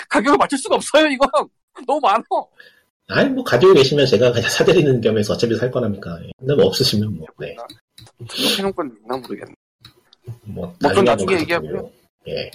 [0.09, 1.27] 가격을 맞출 수가 없어요 이거
[1.87, 2.25] 너무 많어
[3.09, 6.19] 아니, 뭐, 가지고 계시면 제가 그냥 사드리는 겸해서 어차피 살 거라니까.
[6.39, 7.55] 근데 뭐, 없으시면 뭐, 네.
[8.29, 9.53] 등록해놓은 건 있나 모르겠네
[10.45, 11.91] 뭐, 뭐, 나중에 가서 얘기하고요.
[12.29, 12.51] 예.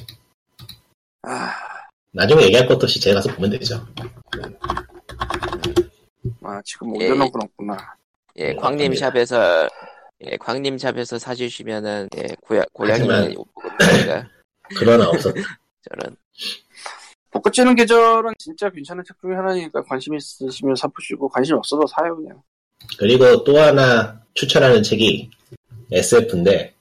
[1.23, 1.51] 아,
[2.11, 3.85] 나중에 얘기할 것도 없이 제가 가서 보면 되죠.
[6.43, 7.07] 아 지금 예.
[7.09, 7.95] 올려놓은 건 없구나
[8.37, 9.67] 예, 네, 광림 샵에서
[10.21, 14.27] 예, 광림 샵에서 사주시면은 예, 고야, 고양이 하지만- 옷보니까
[14.77, 15.33] 그러나 없었,
[15.89, 16.15] 저런
[17.37, 22.41] 벚꽃 지는 계절은 진짜 괜찮은 책 중에 하나니까 관심 있으시면 사보시고 관심 없어도 사요 그냥
[22.97, 25.29] 그리고 또 하나 추천하는 책이
[25.91, 26.75] SF인데,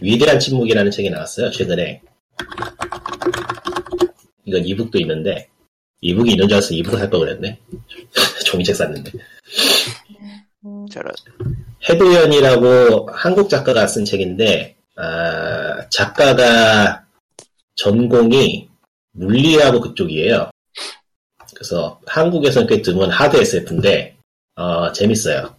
[0.00, 2.00] 위대한 침묵이라는 책이 나왔어요, 최근에.
[4.44, 5.48] 이건 이북도 있는데,
[6.00, 7.60] 이북이 있는 줄 알아서 이북을 살걸 그랬네.
[8.46, 9.12] 종이책 샀는데.
[10.90, 11.12] 저런
[11.88, 17.04] 해도연이라고 한국 작가가 쓴 책인데, 아, 작가가
[17.74, 18.69] 전공이
[19.12, 20.50] 물리하고 그쪽이에요.
[21.54, 24.16] 그래서 한국에서는 꽤 드문 하드 SF인데
[24.56, 25.54] 어, 재밌어요.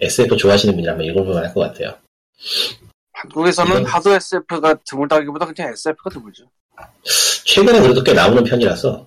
[0.00, 1.94] SF 좋아하시는 분이라면 읽어볼만 할것 같아요.
[3.12, 6.50] 한국에서는 이건- 하드 SF가 드물다기보다 그냥 SF가 드물죠.
[7.44, 9.06] 최근에 그래도 꽤 나오는 편이라서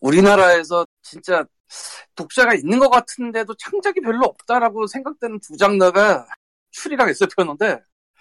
[0.00, 1.44] 우리나라에서 진짜
[2.16, 6.26] 독자가 있는 것 같은데도 창작이 별로 없다라고 생각되는 두 장르가
[6.72, 7.78] 추리랑 SF였는데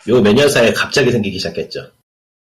[0.09, 1.91] 요 몇 년 사이에 갑자기 생기기 시작했죠.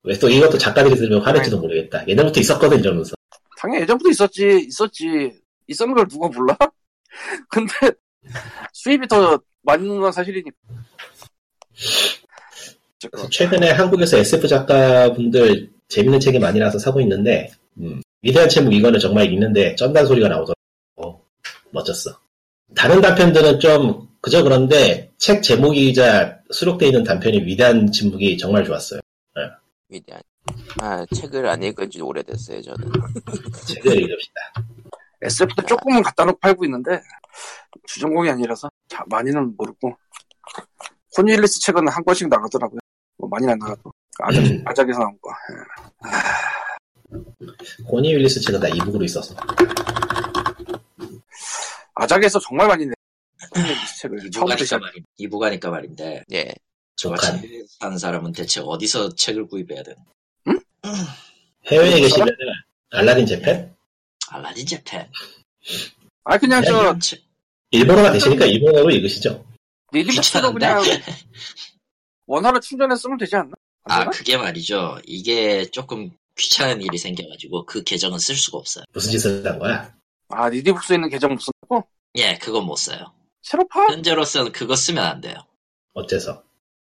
[0.05, 2.07] 왜 또 이것도 작가들이 들으면 화낼지도 모르겠다.
[2.07, 3.15] 예전부터 있었거든 이러면서.
[3.57, 5.33] 당연히 예전부터 있었지 있었지
[5.67, 6.55] 있었는 걸 누가 몰라?
[7.49, 7.73] 근데
[8.73, 10.55] 수입이 더는건 사실이니까
[13.11, 18.99] 그래서 최근에 한국에서 SF 작가분들 재밌는 책이 많이 나와서 사고 있는데 음, 위대한 침묵 이거는
[18.99, 20.59] 정말 읽는데 쩐단 소리가 나오더라고.
[20.97, 21.21] 어,
[21.71, 22.17] 멋졌어.
[22.75, 28.99] 다른 단편들은 좀 그저 그런데 책 제목이자 수록되어 있는 단편이 위대한 침묵이 정말 좋았어요.
[29.89, 30.21] 위대한.
[30.81, 32.91] 아, 책을 안 읽은 지 오래됐어요, 저는.
[33.67, 34.41] 책을 읽읍시다.
[35.21, 37.01] SF도 조금은 갖다 놓고 팔고 있는데
[37.87, 39.97] 주전공이 아니라서 자, 많이는 모르고
[41.15, 42.79] 코니 윌리스 책은 한 권씩 나가더라고요
[43.17, 45.31] 뭐 많이 안 나가도 아작, 아작에서 나온 거
[47.87, 49.35] 코니 윌리스 책은 다 e-book으로 있어서.
[51.95, 52.93] 아작에서 정말 많이 내
[54.01, 54.19] 책을
[54.57, 56.53] 시작 말인 e-book 하니까 말인데 예.
[56.95, 57.39] 저같이 북한.
[57.43, 59.97] 해외에 사는 사람은 대체 어디서 책을 구입해야 되는?
[61.67, 62.33] 해외에 계시면은
[62.91, 63.75] 알라딘 재팬?
[64.29, 65.09] 알라딘 재팬.
[66.23, 66.95] 아 그냥 저.
[67.71, 69.45] 일본어가 되시니까 일본어로 읽으시죠.
[69.91, 70.81] 리디북스로 그냥
[72.61, 73.51] 충전해 쓰면 되지 않나?
[73.83, 74.09] 안 아?
[74.09, 74.99] 그게 말이죠.
[75.05, 78.85] 이게 조금 귀찮은 일이 생겨가지고 그 계정은 쓸 수가 없어요.
[78.93, 79.93] 무슨 짓을 한 거야?
[80.29, 81.87] 아 리디북스에 있는 계정 못 쓴다고?
[82.15, 83.13] 예, 그건 못 써요.
[83.41, 83.83] 새로 파?
[83.87, 85.35] 현재로서는 그거 쓰면 안 돼요.
[85.93, 86.43] 어째서?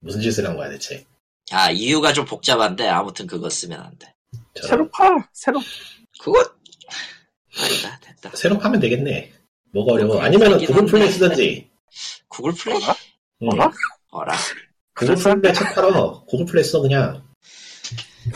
[0.07, 1.05] 무슨 짓을 한 거야 대체?
[1.51, 4.13] 아 이유가 좀 복잡한데 아무튼 그거 쓰면 안 돼.
[4.55, 4.69] 저런.
[4.69, 5.29] 새로 파?
[5.33, 5.59] 새로
[6.19, 6.39] 그거
[7.59, 8.35] 아니다 됐다.
[8.35, 9.33] 새로 파면 되겠네.
[9.73, 10.19] 뭐가 어려워?
[10.21, 11.69] 아니면은 구글 플레이 쓰든지.
[12.29, 12.95] 구글 플레이 어라?
[13.43, 13.49] 응.
[13.51, 13.71] 어라?
[14.11, 14.35] 어라.
[14.95, 16.21] 구글 플레이 책 팔아.
[16.27, 17.23] 구글 플레이 써 그냥.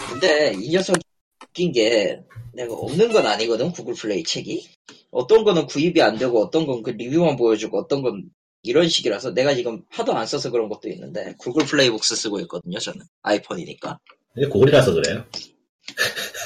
[0.09, 0.97] 근데 이 녀석
[1.43, 2.21] 웃긴 게
[2.53, 4.69] 내가 없는 건 아니거든 구글 플레이 책이
[5.11, 8.29] 어떤 거는 구입이 안 되고 어떤 건 그 리뷰만 보여주고 어떤 건
[8.63, 11.33] 이런 식이라서 내가 지금 하도 안 써서 그런 것도 있는데.
[11.37, 13.01] 구글 플레이 북스 쓰고 있거든요 저는.
[13.23, 13.99] 아이폰이니까.
[14.33, 15.25] 근데 구글이라서 그래요.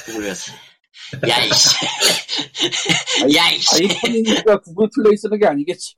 [0.06, 0.52] 구글에서.
[1.28, 1.76] 야이씨.
[3.36, 3.84] 야이씨.
[3.84, 5.94] 아이폰이니까 구글 플레이 쓰는 게 아니겠지.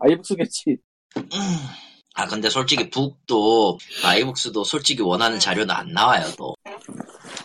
[0.00, 0.76] 아이북스겠지.
[1.16, 1.30] 음.
[2.16, 6.54] 아 근데 솔직히 북도 아이북스도 솔직히 원하는 자료는 안 나와요 또.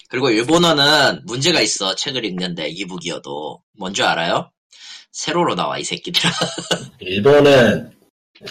[0.10, 3.64] 그리고 일본어는 문제가 있어 책을 읽는데 이북이어도.
[3.78, 4.52] 뭔지 알아요?
[5.12, 6.30] 세로로 나와 이 새끼들아.
[7.00, 7.99] 일본은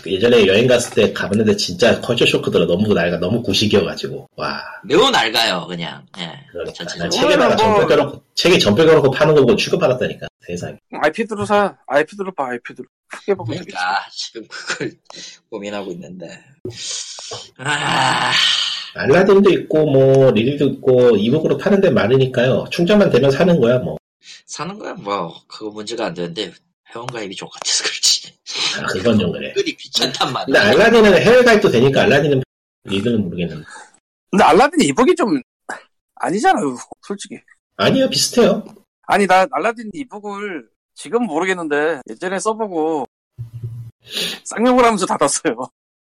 [0.06, 2.66] 예전에 여행 갔을 때 가봤는데 진짜 컬처 쇼크더라.
[2.66, 4.60] 너무 나이가 너무 구식이어가지고 와.
[4.84, 6.30] 매우 낡아요 그냥 예.
[6.52, 6.84] 그러니까.
[6.98, 10.76] 난 책에다가 뭐- 전표 껴놓고 책에 전표 껴놓고 파는 거 보고 취급받았다니까 세상에.
[10.92, 14.92] 아이패드로 사 아이패드로 봐 아이패드로 크게 보면 되겠지 그러니까 지금 그걸
[15.50, 16.28] 고민하고 있는데
[17.58, 18.30] 아
[18.94, 22.66] 알라딘도 있고 뭐 리딜도 있고 이북으로 파는 데 많으니까요.
[22.70, 23.96] 충전만 되면 사는 거야 뭐.
[24.44, 26.52] 사는 거야 뭐 그거 문제가 안 되는데
[26.94, 28.32] 회원가입이 족같아서 그렇지.
[28.80, 29.48] 아, 그건 좀 그래.
[29.50, 30.70] 은근히 귀찮단 근데 말이야.
[30.70, 32.42] 알라딘은 해외 가입도 되니까 알라딘은
[32.84, 33.64] 리드는 모르겠는데.
[34.30, 35.40] 근데 알라딘 이북이 좀
[36.16, 37.38] 아니잖아요 솔직히.
[37.76, 38.64] 아니요 비슷해요.
[39.06, 43.06] 아니 나 알라딘 이북을 지금 모르겠는데 예전에 써보고
[44.44, 45.56] 쌍욕을 하면서 닫았어요.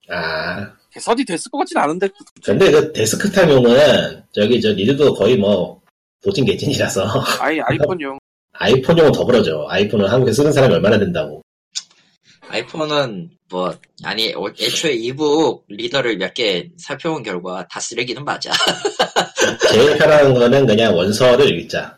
[0.10, 0.72] 아.
[0.92, 2.08] 개선이 됐을 것 같진 않은데.
[2.44, 5.82] 근데 그 데스크탑용은 저기 저 리드도 거의 뭐
[6.24, 7.06] 도찐 개찐이라서.
[7.42, 8.18] 아이 아이폰용
[8.58, 9.66] 아이폰용은 더 그러죠.
[9.70, 11.42] 아이폰은 한국에 쓰는 사람이 얼마나 된다고.
[12.48, 18.52] 아이폰은 뭐 아니 어, 애초에 이북 리더를 몇 개 살펴본 결과 다 쓰레기는 맞아
[19.72, 21.98] 제일 편한 거는 그냥 원서를 읽자.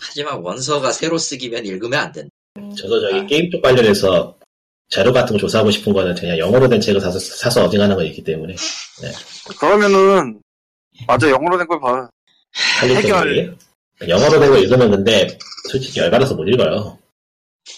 [0.00, 2.30] 하지만 원서가 새로 쓰기면 읽으면 안 된다
[2.76, 4.36] 저도 저기 게임 쪽 관련해서
[4.88, 8.22] 자료 같은 거 조사하고 싶은 거는 그냥 영어로 된 책을 사서, 사서 어딩하는 거 있기
[8.24, 8.54] 때문에
[9.58, 10.40] 그러면은
[11.06, 12.08] 맞아 영어로 된 걸봐
[12.80, 13.56] 할일 해결.
[14.08, 15.38] 영어로 된거 읽으면 근데
[15.70, 16.98] 솔직히 열받아서 못 읽어요.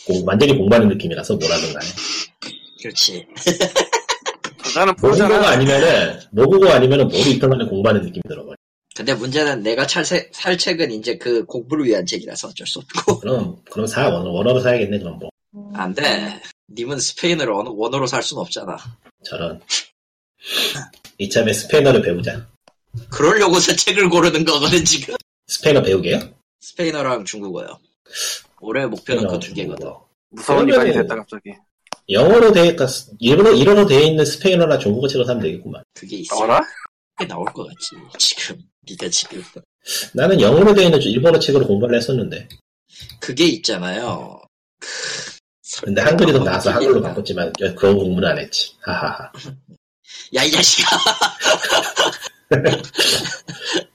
[0.06, 1.86] 공- 완전히 공부하는 느낌이라서 뭐라든 간에.
[2.82, 3.26] 그렇지
[4.74, 8.56] 모국어가 보잖아 아니면은 모국어 아니면은 읽던 간에 공부하는 느낌이 들어버려.
[8.96, 13.18] 근데 문제는 내가 찰, 세- 살 책은 이제 그 공부를 위한 책이라서 어쩔 수 없고
[13.20, 15.30] 그럼 그럼 사 원, 원어로 사야겠네 그럼 뭐
[15.74, 16.40] 안 돼
[16.72, 18.76] 님은 스페인어를 원- 원어로 살 순 없잖아
[19.24, 19.60] 저런
[21.18, 22.46] 이참에 스페인어를 배우자.
[23.10, 25.14] 그러려고서 책을 고르는 거거든 지금
[25.46, 26.20] 스페인어 배우게요?
[26.60, 27.78] 스페인어랑 중국어요
[28.60, 29.90] 올해 목표는 그 두 개거든.
[30.30, 31.52] 무서운 이간이 됐다 갑자기
[32.10, 32.86] 영어로 돼, 그러니까
[33.18, 35.82] 일본어, 일어로 돼 있는 스페인어나 중국어 책을 사면 되겠구만.
[35.94, 36.60] 그게 있어 어라?
[37.18, 39.42] 게 나올 것 같지 지금 네가 지금
[40.12, 42.48] 나는 영어로 되어 있는 일본어 책으로 공부를 했었는데.
[43.20, 44.40] 그게 있잖아요.
[45.82, 48.72] 근데 한글이 더 나와서 한글로 바꿨지만 그런 공부는 안 했지.
[48.82, 49.30] 하하하.
[50.34, 50.88] 야 이 자식아.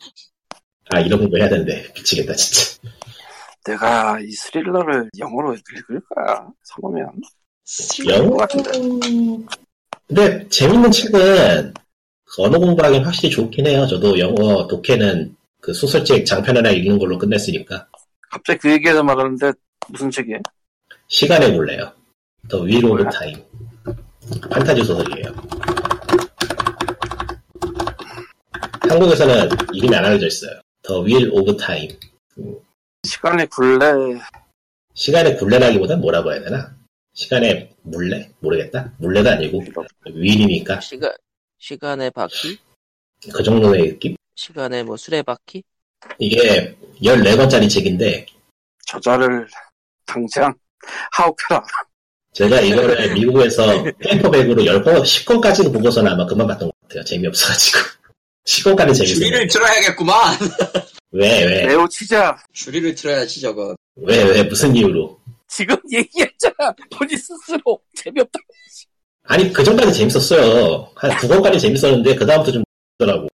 [0.90, 2.80] 아 이런 공부 해야 되는데 미치겠다 진짜.
[3.66, 6.48] 내가 이 스릴러를 영어로 읽을까?
[6.64, 7.12] 사보면.
[8.08, 8.72] 영어 같은데.
[10.08, 11.74] 근데 재밌는 책은
[12.40, 13.86] 언어 공부하기는 확실히 좋긴 해요.
[13.86, 17.88] 저도 영어 독해는 그 소설책 장편 하나 읽는 걸로 끝냈으니까
[18.32, 19.52] 갑자기 그 얘기해서 말하는데,
[19.90, 20.40] 무슨 책이에요?
[21.08, 21.92] 시간의 굴레요.
[22.48, 23.44] The Wheel of Time.
[24.52, 25.34] 판타지 소설이에요.
[28.88, 30.60] 한국에서는 이름이 안 알려져 있어요.
[30.90, 31.88] The Wheel of Time.
[33.04, 34.20] 시간의 굴레,
[34.96, 36.76] 시간의 굴레라기보다 뭐라고 해야 되나?
[37.14, 38.32] 시간의 물레?
[38.40, 38.92] 모르겠다.
[38.98, 39.64] 물레가 아니고
[40.12, 41.12] wheel이니까 시간
[41.60, 42.58] 시간의 바퀴?
[43.32, 44.16] 그 정도의 느낌?
[44.34, 45.62] 시간의 뭐 수레바퀴?
[46.18, 48.26] 이게 14권짜리 책인데
[48.88, 49.48] 저자를
[50.08, 50.52] 당장
[51.12, 51.64] 하옥하라.
[52.34, 57.04] 제가 이거를 미국에서 페이퍼백으로 10권, 10권까지도 보고서는 아마 그만 봤던 것 같아요.
[57.04, 57.99] 재미없어가지고.
[58.50, 59.06] 10권까지 재밌어요.
[59.06, 60.38] 줄이를 틀어야겠구만.
[61.12, 62.36] 왜, 왜, 레오 치자.
[62.54, 63.76] 줄이를 틀어야지 저거.
[63.96, 65.20] 왜, 왜, 무슨 이유로?
[65.48, 66.74] 지금 얘기했잖아.
[66.96, 67.80] 본인 스스로.
[67.96, 68.40] 재미없다.
[69.24, 70.90] 아니, 그 전까지 재밌었어요.
[70.96, 72.64] 한 9권까지 재밌었는데, 그다음부터 좀,
[72.98, 73.28] 더라고.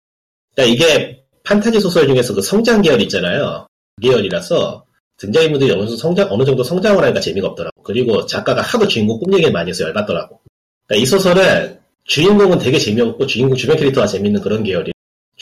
[0.55, 3.67] 그러니까 이게 판타지 소설 중에서 그 성장 계열 있잖아요.
[3.97, 4.87] 그 계열이라서,
[5.19, 7.83] 등장인물들이 어느 정도 성장, 어느 정도 성장을 하니까 재미가 없더라고.
[7.83, 10.41] 그리고 작가가 하도 주인공 꿈 얘기를 많이 해서 열받더라고.
[10.87, 14.93] 그러니까 이 소설은 주인공은 되게 재미없고 주인공 주변 캐릭터가 재밌는 그런 계열이.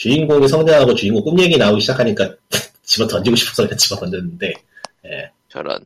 [0.01, 2.35] 주인공이 성장하고 주인공 꿈 얘기 나오기 시작하니까
[2.81, 4.51] 집어 던지고 싶어서 그냥 집어 던졌는데,
[5.05, 5.31] 예.
[5.47, 5.85] 저런.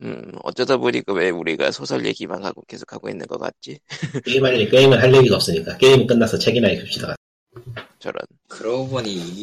[0.00, 3.78] 음, 어쩌다 보니까 왜 우리가 소설 얘기만 하고 계속 하고 있는 것 같지?
[4.24, 5.76] 게임할, 게임을 할 얘기가 없으니까.
[5.76, 7.14] 게임 끝나서 책이나 읽읍시다.
[7.98, 8.24] 저런.
[8.48, 9.42] 그러고 보니 이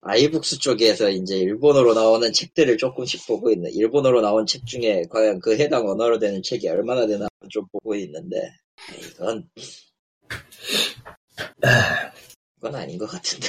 [0.00, 5.56] 아이북스 쪽에서 이제 일본어로 나오는 책들을 조금씩 보고 있는 일본어로 나온 책 중에 과연 그
[5.56, 8.40] 해당 언어로 되는 책이 얼마나 되나 좀 보고 있는데
[8.98, 9.48] 이건
[11.56, 12.29] 이
[12.60, 13.48] 건 아닌 것 같은데.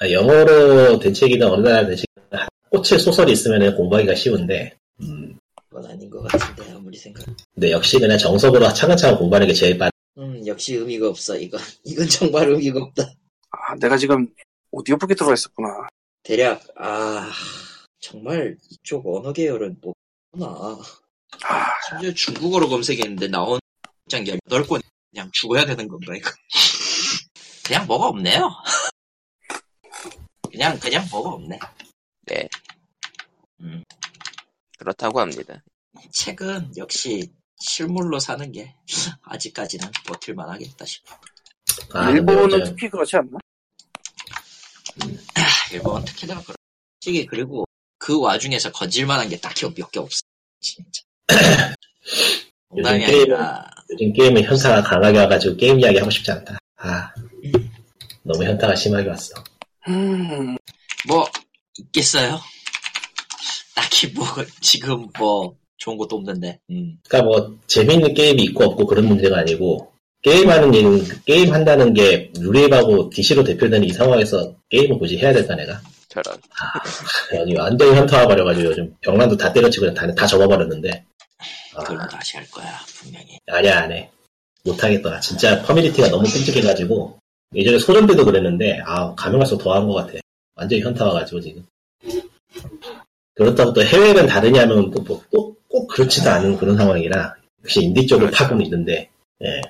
[0.00, 5.38] 아, 영어로 된 책이든 어느 나라 된 책이든 꽂힐 소설이 있으면 공부하기가 쉬운데, 음,
[5.70, 7.24] 이건 아닌 것 같은데 아무리 생각
[7.54, 9.90] 근데 역시 그냥 정석으로 차근차근 공부하는 게 제일 빠르.
[10.18, 11.60] 음 역시 의미가 없어 이건.
[11.84, 13.04] 이건 정말 의미가 없다.
[13.50, 14.28] 아, 내가 지금
[14.70, 15.88] 오디오북에 들어가 있었구나.
[16.22, 17.30] 대략 아
[18.00, 20.78] 정말 이쪽 언어 계열은 뭐구나.
[21.44, 23.60] 아, 심지어 중국어로 검색했는데 나온
[24.08, 24.80] 장 18권
[25.10, 26.30] 그냥 죽어야 되는 건가 이거
[27.68, 28.50] 그냥 뭐가 없네요
[30.50, 31.58] 그냥 그냥 뭐가 없네
[32.22, 32.48] 네.
[33.60, 33.82] 음.
[34.78, 35.62] 그렇다고 합니다.
[36.12, 38.74] 책은 역시 실물로 사는 게
[39.22, 41.16] 아직까지는 버틸만 하겠다 싶어
[41.94, 43.38] 아, 일본은 특히 그렇지 않나?
[45.72, 46.56] 일본 특히나 그런
[47.00, 47.64] 솔직히 그리고
[47.98, 50.20] 그 와중에서 건질만한 게 딱히 몇 개 없어
[50.60, 51.02] 진짜
[52.76, 56.58] 요즘 게임은- 요즘 게임은 현타가 강하게 와가지고 게임 이야기 하고 싶지 않다.
[56.76, 57.12] 아,
[58.28, 59.42] 너무 현타가 심하게 왔어.
[59.88, 60.56] 음,
[61.08, 61.26] 뭐
[61.78, 62.38] 있겠어요?
[63.74, 64.26] 딱히 뭐
[64.60, 66.60] 지금 뭐 좋은 것도 없는데.
[66.70, 66.98] 음.
[67.08, 73.08] 그러니까 뭐 재미있는 게임이 있고 없고 그런 문제가 아니고 게임하는 일, 게임 한다는 게 루리앱하고
[73.10, 75.80] DC로 대표되는 이 상황에서 게임을 굳이 해야 될까 내가?
[76.08, 76.36] 저런.
[77.34, 81.04] 여기 완전히 현타가 버려가지고 요즘 병란도 다 때려치고 그냥 다, 다 접어버렸는데.
[81.74, 83.38] 아, 그럼 다시 할 거야 분명히.
[83.46, 84.10] 아니야 안 해.
[84.64, 85.20] 못하겠더라.
[85.20, 87.18] 진짜 커뮤니티가 너무 끔찍해가지고
[87.54, 90.18] 예전에 소년 때도 그랬는데 아 가면 갈수록 더한 것 같아.
[90.54, 91.64] 완전히 현타 와가지고 지금.
[93.34, 99.08] 그렇다고 또 해외는 다르냐면 또꼭 그렇지도 않은 그런 상황이라 역시 인디 쪽을 파고는 있는데
[99.44, 99.62] 예.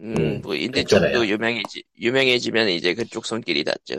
[0.00, 1.12] 음, 음, 뭐 인디 있잖아요.
[1.12, 3.96] 쪽도 유명해지 유명해지면 이제 그쪽 손길이 닿죠.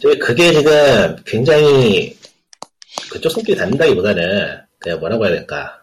[0.00, 2.16] 저 그게 지금 굉장히
[3.10, 5.78] 그쪽 손길이 닿는다기보다는 그냥 뭐라고 해야 될까?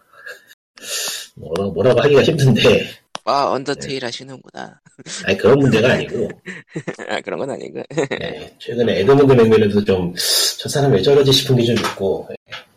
[1.36, 2.88] 뭐라고, 뭐라고 하기가 힘든데
[3.28, 4.80] 아 Undertale 하시는구나.
[5.26, 6.28] 아니 그런 문제가 아니고
[7.08, 7.82] 아 그런 건 아니고.
[8.22, 10.14] 예, 최근에 에드문드 맥밀런도 좀
[10.58, 12.28] 저 사람 왜 저러지 싶은 게 좀 있고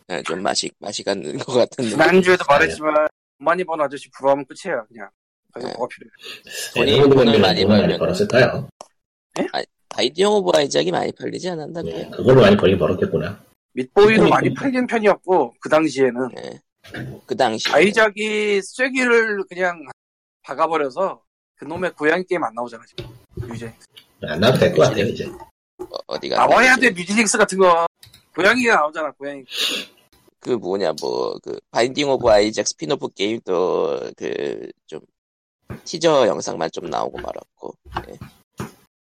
[0.08, 1.92] 아, 좀 맛이 맛이 가는 것 같은데.
[1.92, 3.08] 지난주에도 말했지만 돈
[3.46, 5.10] 많이 번 아저씨 부러우면 끝이야 그냥
[5.54, 5.74] 그래서 네.
[5.78, 6.12] 뭐가 필요해
[6.76, 8.68] 돈이 에드문드 많이 벌면 벌었을까요?
[9.90, 11.82] Binding of Isaac이 많이 팔리지 않았나?
[11.86, 13.40] 예, 그걸로 많이 벌긴 벌었겠구나
[13.74, 14.30] Meat Boy도 Meat Boy.
[14.30, 16.60] 많이 팔린 편이었고 그 당시에는 예.
[17.26, 17.70] 그 당시.
[17.72, 19.80] 아이작이 쐐기를 그냥
[20.50, 21.22] 박아버려서
[21.58, 23.06] 그놈의 고양이 게임 안 나오잖아 지금
[23.50, 23.74] 이제
[24.24, 25.26] 안 나와도 될 것 같아요 이제
[25.78, 27.86] 어, 어디가 나와야 돼 Mewgenics 같은 거
[28.36, 29.44] 고양이가 나오잖아 고양이
[30.40, 35.02] 그 뭐냐 뭐 그 Binding of Isaac spin-off 게임도 그 좀
[35.86, 37.76] 티저 영상만 좀 나오고 말았고.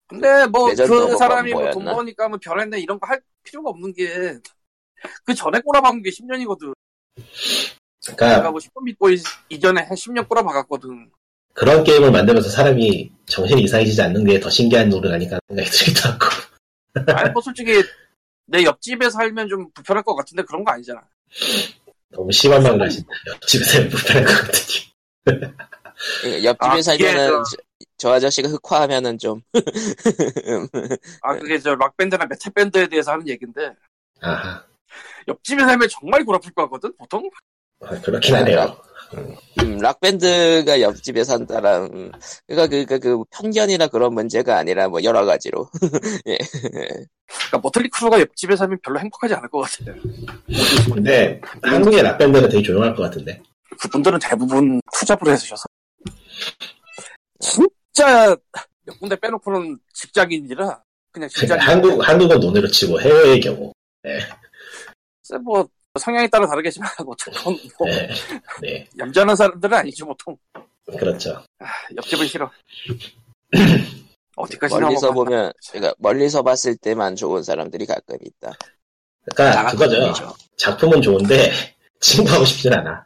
[0.10, 1.72] 근데 뭐 그 사람이 뭐?
[1.72, 4.40] 돈 버니까 뭐 별했네 이런 거 할 필요가 없는 게
[5.24, 6.74] 그 전에 꼬라박은 게 10년이거든.
[8.08, 11.10] 내가 그러니까 뭐 10년 믿고 이- 이전에 한 10년 꼬라박았거든.
[11.58, 16.26] 그런 게임을 만들면서 사람이 정신이 이상해지지 않는 게 더 신기한 노릇 아닐까 생각이 들기도 하고.
[17.20, 17.84] 아니 뭐 솔직히
[18.46, 21.02] 내 옆집에 살면 좀 불편할 것 같은데 그런 거 아니잖아.
[22.10, 23.10] 너무 심한 말을 하신다.
[23.48, 24.88] 집에서 불편할 것 같으니.
[26.26, 27.58] 예, 옆집에 아, 살면은 저- 저,
[27.98, 29.42] 저 아저씨가 흑화하면은 좀
[31.24, 33.74] 아 그게 저 락밴드나 메탈 밴드에 대해서 하는 얘기인데
[34.22, 34.64] 아하.
[35.28, 37.28] 옆집에 살면 정말 골 아플 거 같거든 보통.
[37.82, 38.78] 아, 그렇긴 하네요.
[39.62, 42.12] 음, 락밴드가 옆집에 산다랑
[42.46, 45.70] 그러니까 그, 그, 그 편견이나 그런 문제가 아니라 뭐 여러 가지로
[46.24, 49.96] 그러니까 모틀리 크루가 옆집에 살면 별로 행복하지 않을 것 같아요.
[50.94, 53.42] 근데 한국의 락밴드는 되게 조용할 것 같은데.
[53.80, 55.66] 그분들은 대부분 투잡으로 해주셔서
[57.40, 58.36] 진짜
[58.84, 60.82] 몇 군데 빼놓고는 직장인이라
[61.12, 61.48] 그냥 직장인.
[61.48, 63.72] 그러니까 한국, 한국은 논으로 치고 해외의 경우.
[64.02, 65.68] 글쎄 뭐
[65.98, 68.10] 성향에 따라 다르겠지만 어쨌건 뭐 네.
[68.62, 68.88] 네.
[68.98, 70.38] 얌전한 사람들은 아니죠 보통.
[70.86, 71.44] 그렇죠.
[71.96, 72.50] 옆집은 싫어.
[74.36, 75.12] 어디까지 멀리서?
[75.12, 78.54] 보면 그러니까 멀리서 봤을 때만 좋은 사람들이 가끔 있다.
[79.36, 79.96] 그러니까 그거죠.
[79.96, 80.36] 장학금이죠.
[80.58, 81.52] 작품은 좋은데
[82.00, 83.04] 친구하고 싶진 않아.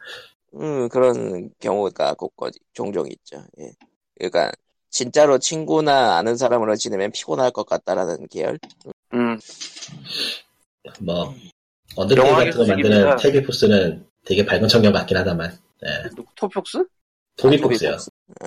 [0.54, 3.44] 음 그런 경우가 곳곳 종종 있죠.
[3.58, 3.72] 예.
[4.18, 4.52] 그러니까
[4.90, 8.58] 진짜로 친구나 아는 사람으로 지내면 피곤할 것 같다라는 계열.
[9.14, 9.38] 음,
[11.00, 11.34] 뭐
[11.96, 13.16] Undertale 같은 거 만드는.
[13.16, 15.50] 토비 폭스는 되게 밝은 청년 같긴 하다만.
[15.82, 15.88] 네.
[16.14, 16.84] 누구 토픽스?
[17.36, 17.96] 토비 폭스요.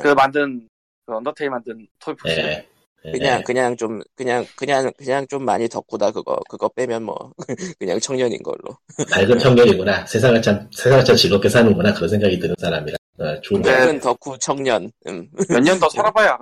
[0.02, 0.68] 그 만든
[1.06, 2.36] 그 Undertale 만든 토픽스.
[2.36, 2.68] 네.
[3.12, 3.44] 그냥 네.
[3.44, 7.32] 그냥 좀 그냥 그냥 그냥 좀 많이 덕후다 그거 그거 빼면 뭐
[7.78, 8.76] 그냥 청년인 걸로.
[9.12, 10.08] 밝은 청년이구나.
[10.08, 12.98] 세상을 참 세상을 참 즐겁게 사는구나 그런 생각이 드는 사람이라.
[13.20, 13.62] 어, 좋은.
[13.62, 14.92] 밝은 덕후 청년.
[15.08, 15.30] 음.
[15.50, 16.36] 몇년 더 살아봐야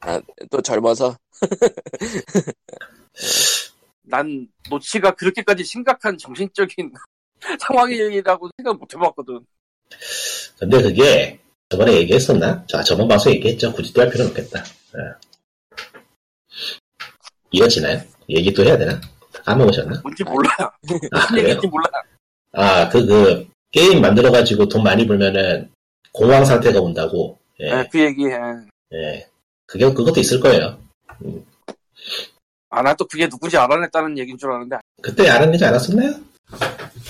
[0.00, 0.20] 알아.
[0.50, 1.14] 또 젊어서
[4.06, 6.92] 난 노치가 그렇게까지 심각한 정신적인
[7.60, 9.40] 상황이라고 생각 못 해봤거든.
[10.58, 11.38] 근데 그게
[11.68, 12.64] 저번에 얘기했었나?
[12.66, 13.72] 자, 저번 방송 에 얘기했죠.
[13.72, 14.62] 굳이 또할 필요는 없겠다.
[14.96, 15.26] 예.
[17.50, 18.00] 이어지나요?
[18.28, 19.00] 얘기 또 해야 되나?
[19.44, 20.00] 까먹으셨나?
[20.02, 20.50] 뭔지 몰라.
[20.58, 20.70] 아,
[21.28, 21.48] 그래요?
[21.48, 21.86] 얘기인지 몰라.
[22.52, 25.70] 아, 그, 그, 게임 만들어가지고 돈 많이 벌면은
[26.12, 27.38] 공황 상태가 온다고.
[27.60, 28.26] 예, 네, 그 얘기.
[28.26, 28.38] 해.
[28.94, 29.28] 예.
[29.66, 30.78] 그게, 그것도 있을 거예요.
[32.76, 34.76] 아, 나또 그게 누군지 알아냈다는 얘기인 줄 알았는데.
[35.02, 36.12] 그때 알아내지 않았었나요?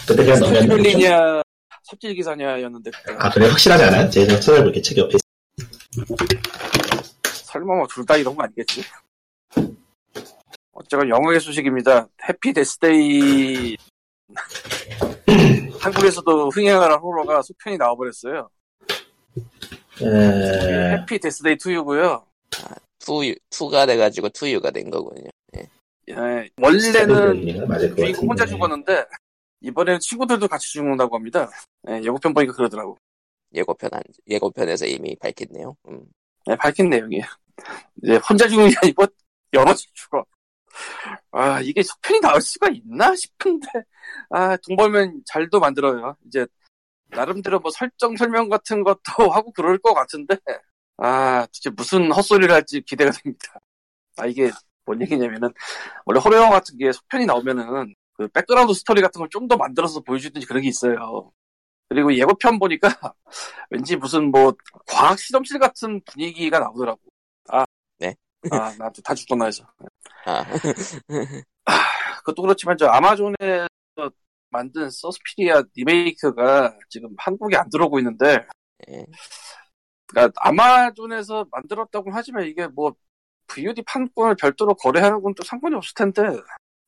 [0.07, 0.61] 그때 그냥 넘겼는데.
[0.61, 1.43] 스피블리냐,
[1.83, 2.93] 삽질 기사냐였는데.
[3.19, 3.49] 아, 그래?
[3.49, 4.09] 확실하지 않아요?
[4.09, 4.81] 제가 찾아볼게.
[4.81, 5.21] 책 옆에 있
[7.25, 8.85] 설마 뭐 둘 다 이런 거 아니겠지?
[10.73, 12.07] 어쨌건 영화 소식입니다.
[12.29, 13.77] 해피 데스데이
[15.81, 18.49] 한국에서도 흥행하는 호러가 속편이 나와버렸어요.
[20.03, 20.93] 에...
[20.93, 22.23] 해피 데스데이 2U고요.
[23.01, 25.29] to two가 돼가지고 2U가 된 거군요.
[26.09, 27.43] 예, 원래는
[27.97, 28.47] 주인공 혼자.
[28.47, 29.05] 죽었는데
[29.61, 31.51] 이번에는 친구들도 같이 죽는다고 합니다.
[31.89, 32.97] 예, 예고편 보니까 그러더라고.
[33.55, 35.77] 예고편 안, 예고편에서 이미 밝혔네요.
[35.89, 36.05] 음.
[36.47, 37.25] 네, 밝힌 내용이에요.
[38.03, 39.07] 이제 혼자 죽는 게 아니고
[39.53, 40.25] 여럿이 죽어.
[41.31, 43.67] 아 이게 속편이 나올 수가 있나 싶은데
[44.31, 46.17] 아 돈 벌면 잘도 만들어요.
[46.27, 46.47] 이제
[47.09, 49.01] 나름대로 뭐 설정 설명 같은 것도
[49.33, 50.37] 하고 그럴 것 같은데
[50.99, 53.59] 아 진짜 무슨 헛소리를 할지 기대가 됩니다.
[54.19, 54.51] 아 이게
[54.87, 55.51] 뭔 얘기냐면은
[56.07, 60.01] 원래 호러 영화 같은 게 속편이 나오면은 그 background story 같은 걸 좀 더 만들어서
[60.01, 61.33] 보여주든지 그런 게 있어요.
[61.89, 62.89] 그리고 예고편 보니까
[63.71, 64.55] 왠지 무슨 뭐
[64.87, 67.01] 과학 실험실 같은 분위기가 나오더라고.
[67.51, 67.65] 아,
[67.99, 68.15] 네.
[68.51, 69.65] 아, 나도 다 죽었나 해서.
[70.25, 70.45] 아,
[72.21, 73.69] 그것도 그렇지만 저 아마존에서
[74.51, 78.47] 만든 서스피리아 리메이크가 지금 한국에 안 들어오고 있는데,
[78.91, 79.07] 예.
[80.07, 82.95] 그러니까 아마존에서 만들었다고 하지만 이게 뭐
[83.49, 86.23] VOD 판권을 별도로 거래하는 건 또 상관이 없을 텐데,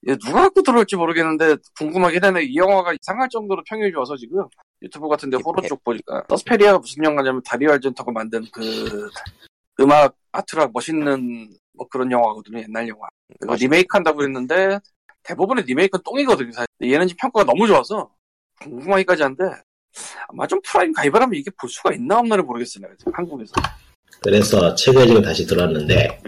[0.02, 2.44] 이게 누가 갖고 들어올지 모르겠는데 궁금하긴 하네.
[2.44, 4.44] 이 영화가 이상할 정도로 평이 좋아서 지금
[4.80, 9.10] 유튜브 같은데 호러 쪽 보니까 서스페리아가 무슨 영화냐면 다리오 알젠토가 만든 그
[9.80, 12.60] 음악 art rock 멋있는 뭐 그런 영화거든요.
[12.60, 13.08] 옛날 영화.
[13.40, 14.78] 그거 리메이크 한다고 했는데
[15.24, 16.52] 대부분의 리메이크는 똥이거든요.
[16.52, 16.66] 사실.
[16.80, 18.10] 얘는 지금 평가가 너무 좋아서
[18.60, 19.42] 궁금하기까지 한데
[20.28, 22.86] 아마존 프라임 가입을 하면 이게 볼 수가 있나 없나를 모르겠어요.
[23.12, 23.52] 한국에서.
[24.20, 25.94] 그래서 책을 지금 다시 들었는데,
[26.24, 26.27] 예.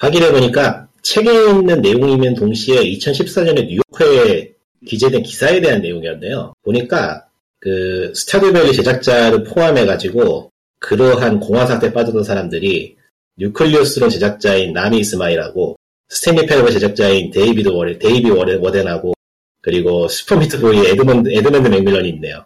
[0.00, 4.52] 확인해보니까 책에 있는 내용이면 동시에 2014년에 뉴욕회에
[4.86, 6.54] 기재된 기사에 대한 내용이었네요.
[6.62, 7.26] 보니까
[7.58, 12.96] 그 스타듀밸리 제작자를 포함해가지고 그러한 공화 사태에 빠졌던 사람들이
[13.36, 15.76] 뉴클리오스론 제작자인 나미 이스마일하고
[16.08, 19.12] 스탠리 페러의 제작자인 데이비드 워렌, 데이비 워렌, 워덴하고
[19.62, 22.44] 그리고 슈퍼미트 보이 에드먼드, 에드먼드 맥밀런이 있네요.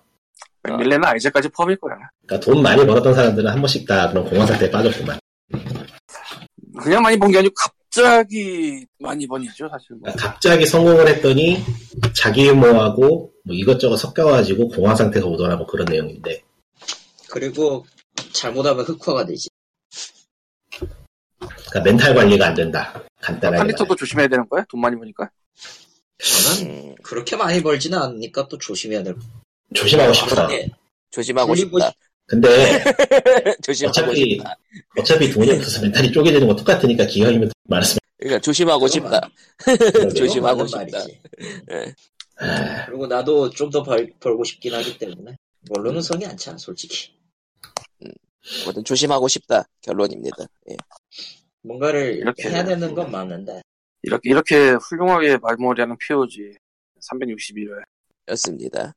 [0.67, 1.95] 밀레는 아이제까지 포함일 거야.
[2.27, 5.19] 그러니까 돈 많이 벌었던 사람들은 한 번씩 다 그런 공황 상태에 빠졌구만.
[6.83, 9.97] 그냥 많이 본 게 아니고 갑자기 많이 번이죠 사실.
[9.97, 10.01] 뭐.
[10.03, 11.63] 그러니까 갑자기 성공을 했더니
[12.15, 16.43] 자기 유머하고 뭐 이것저것 섞여가지고 공황 상태가 오더라고 그런 내용인데
[17.31, 17.85] 그리고
[18.33, 19.49] 잘못하면 흑화가 되지.
[21.41, 23.03] 그러니까 멘탈 관리가 안 된다.
[23.21, 23.97] 간단하게 말해.
[23.97, 24.65] 조심해야 되는 거야?
[24.69, 25.31] 돈 많이 버니까.
[26.19, 29.23] 저는 음, 그렇게 많이 벌지는 않으니까 또 조심해야 될것
[29.75, 30.49] 조심하고 싶다.
[31.11, 31.93] 조심하고 싶다.
[32.27, 32.49] 근데
[33.63, 34.57] 조심하고 어차피 싶다.
[34.99, 39.21] 어차피 돈이 없어서 멘탈이 쪼개지는 건 똑같으니까 기왕이면 많았으면 그러니까 조심하고 싶다.
[40.17, 40.79] 조심하고 싶다.
[40.99, 41.21] 말이지.
[42.39, 45.37] 아, 그리고 나도 좀 더 벌고 싶긴 하기 때문에
[45.71, 47.13] 원론은 성이 안 차, 솔직히.
[48.65, 49.65] 뭐든 조심하고 싶다.
[49.83, 50.47] 결론입니다.
[50.71, 50.77] 예.
[51.63, 53.63] 뭔가를 이렇게 해야 되는 건 맞는데
[54.03, 56.53] 이렇게 이렇게 훌륭하게 말머리하는 POG
[57.01, 57.83] 361회.
[58.29, 58.95] 였습니다.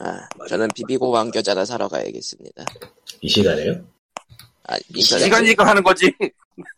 [0.00, 0.06] 음.
[0.06, 2.64] 아, 저는 비비고 왕겨자나 사러 가야겠습니다.
[3.20, 3.84] 이 시간에요?
[4.68, 5.24] 아, 이 인터넷.
[5.24, 6.12] 시간 이거 하는 거지.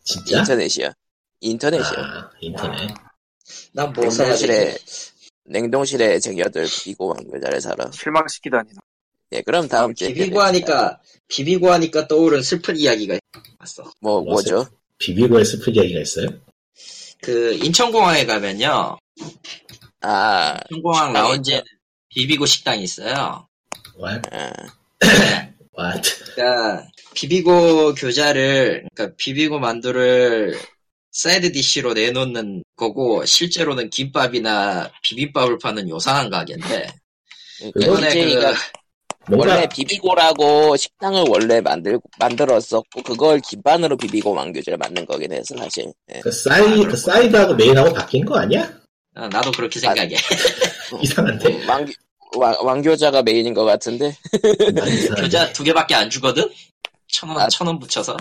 [0.05, 0.39] 진짜?
[0.39, 0.91] 인터넷이요.
[1.41, 1.99] 인터넷이요.
[1.99, 2.95] 아, 인터넷.
[3.73, 4.77] 난뭐 사야 냉동실에?
[5.45, 7.91] 냉동실에 쟁여둘 비비고 왕겨자를 사러.
[7.91, 8.71] 실망시키다니.
[9.33, 10.13] 예, 그럼 다음 주에.
[10.13, 13.19] 비비고 하니까 비비고 하니까 떠오른 슬픈 이야기가
[13.65, 13.85] 있어.
[14.01, 14.67] 뭐, 뭐죠?
[14.99, 16.29] 비비고의 스프 이야기가 있어요?
[17.23, 18.99] 그 인천공항에 가면요,
[20.01, 21.63] 아, 인천공항 식당이 라운지에
[22.11, 23.47] 비비고 식당이 있어요.
[23.99, 24.29] What?
[24.33, 24.53] 아,
[25.79, 26.25] What?
[26.35, 30.59] 그러니까 비비고 교자를, 그러니까 비비고 만두를
[31.13, 36.87] side dish로 내놓는 거고 실제로는 김밥이나 비빔밥을 파는 요상한 가게인데
[37.75, 38.81] 그러니까 DJ가 그
[39.29, 45.93] 뭔가 원래 비비고라고 식당을 원래 만들, 만들었었고, 그걸 기반으로 비비고 왕교자를 만든 거긴 해서, 사실.
[46.13, 46.21] 예.
[46.21, 48.73] 그 사이 그 사이드하고 메인하고 바뀐 거 아니야?
[49.15, 50.17] 아, 나도 그렇게 아, 생각해.
[51.03, 51.67] 이상한데?
[51.67, 51.87] 왕,
[52.37, 54.17] 왕, 왕교자가 메인인 것 같은데?
[55.19, 56.49] 교자 두 개밖에 안 주거든?
[57.09, 57.49] 천 원, 아.
[57.49, 58.17] 천원 붙여서.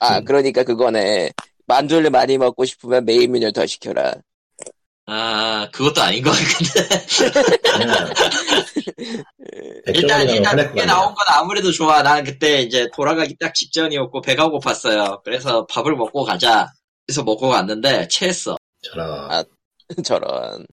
[0.00, 1.30] 아, 그러니까 그거네.
[1.66, 4.14] 만두를 많이 먹고 싶으면 메인 메뉴를 더 시켜라.
[5.06, 6.88] 아, 그것도 아닌 것 같은데.
[9.92, 11.14] 일단, 일단 그게 거 나온.
[11.14, 12.02] 건 아무래도 좋아.
[12.02, 15.22] 난 그때 이제 돌아가기 딱 직전이었고 배가 고팠어요.
[15.24, 16.68] 그래서 밥을 먹고 가자.
[17.06, 18.56] 그래서 먹고 갔는데 체했어.
[18.82, 19.44] 저런 아.
[20.04, 20.64] 저런.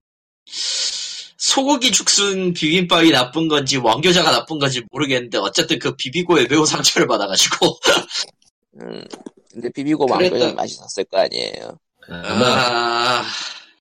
[1.38, 7.78] 소고기 죽순 비빔밥이 나쁜 건지 왕교자가 나쁜 건지 모르겠는데 어쨌든 그 비비고에 매우 상처를 받아가지고
[8.80, 9.04] 음.
[9.52, 10.06] 근데 비비고.
[10.10, 11.78] 왕교자는 맛있었을 거 아니에요.
[12.08, 13.24] 아마 아,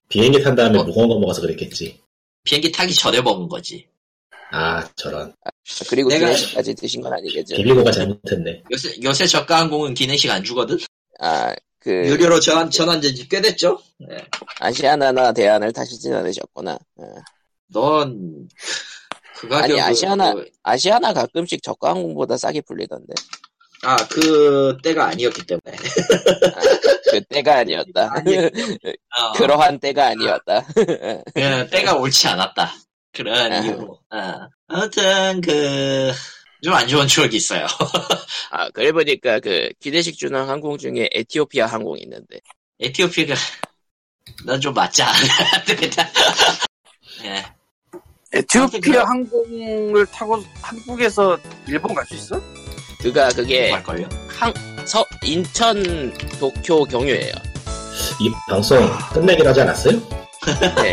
[0.08, 0.82] 비행기 탄 다음에 어.
[0.84, 2.00] 무거운 거 먹어서 그랬겠지.
[2.44, 3.86] 비행기 타기 전에 먹은 거지.
[4.52, 5.34] 아 저런
[5.90, 7.56] 그리고 내가- 기내식까지 드신 건 아니겠죠?
[7.56, 8.62] 비비고가 잘못했네.
[8.72, 10.78] 요새 요새 저가 항공은 기내식 안 주거든.
[11.18, 13.80] 아, 그, 유료로 전환 전환된 지 꽤 됐죠.
[13.98, 14.16] 네.
[14.60, 16.78] 아시아나나 대안을 타시진 않으셨구나.
[16.96, 17.04] 어.
[17.68, 18.48] 넌,
[19.36, 19.80] 그 가격은.
[19.80, 23.14] 아니, 아시아나- 그- 아시아나 가끔씩 저가 항공보다 싸게 풀리던데.
[23.82, 25.76] 아, 그 때가 아니었기 때문에.
[27.10, 28.10] 그 때가 아니었다.
[28.14, 30.66] 아니, 어, 그러한 때가 아니었다.
[31.34, 32.74] 그 때가 옳지 않았다.
[33.12, 33.64] 그런 아하.
[33.64, 34.00] 이유로.
[34.10, 34.48] 어.
[34.68, 36.12] 아무튼, 그,
[36.62, 37.66] 좀 안 좋은 추억이 있어요.
[38.50, 42.40] 아, 그래 보니까 그 기내식 주는 항공 중에 에티오피아 항공이 있는데.
[42.80, 43.34] 에티오피아가,
[44.46, 45.14] 난 좀 맞지 않아.
[47.24, 47.44] 예.
[48.32, 52.40] 에티오피아 항공을 타고 한국에서 일본 갈 수 있어?
[53.00, 54.08] 그가 그게 갈걸요?
[54.28, 54.52] 항,
[54.84, 57.32] 서, 인천, 도쿄 경유예요.
[58.20, 58.78] 이 방송
[59.12, 59.98] 끝내기로 하지 않았어요?
[60.82, 60.92] 네.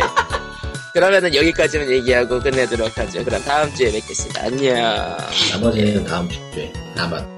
[0.92, 3.24] 그러면은 여기까지만 얘기하고 끝내도록 하죠.
[3.24, 4.42] 그럼 다음 주에 뵙겠습니다.
[4.44, 5.16] 안녕.
[5.52, 7.33] 나머지는 다음 주에 나만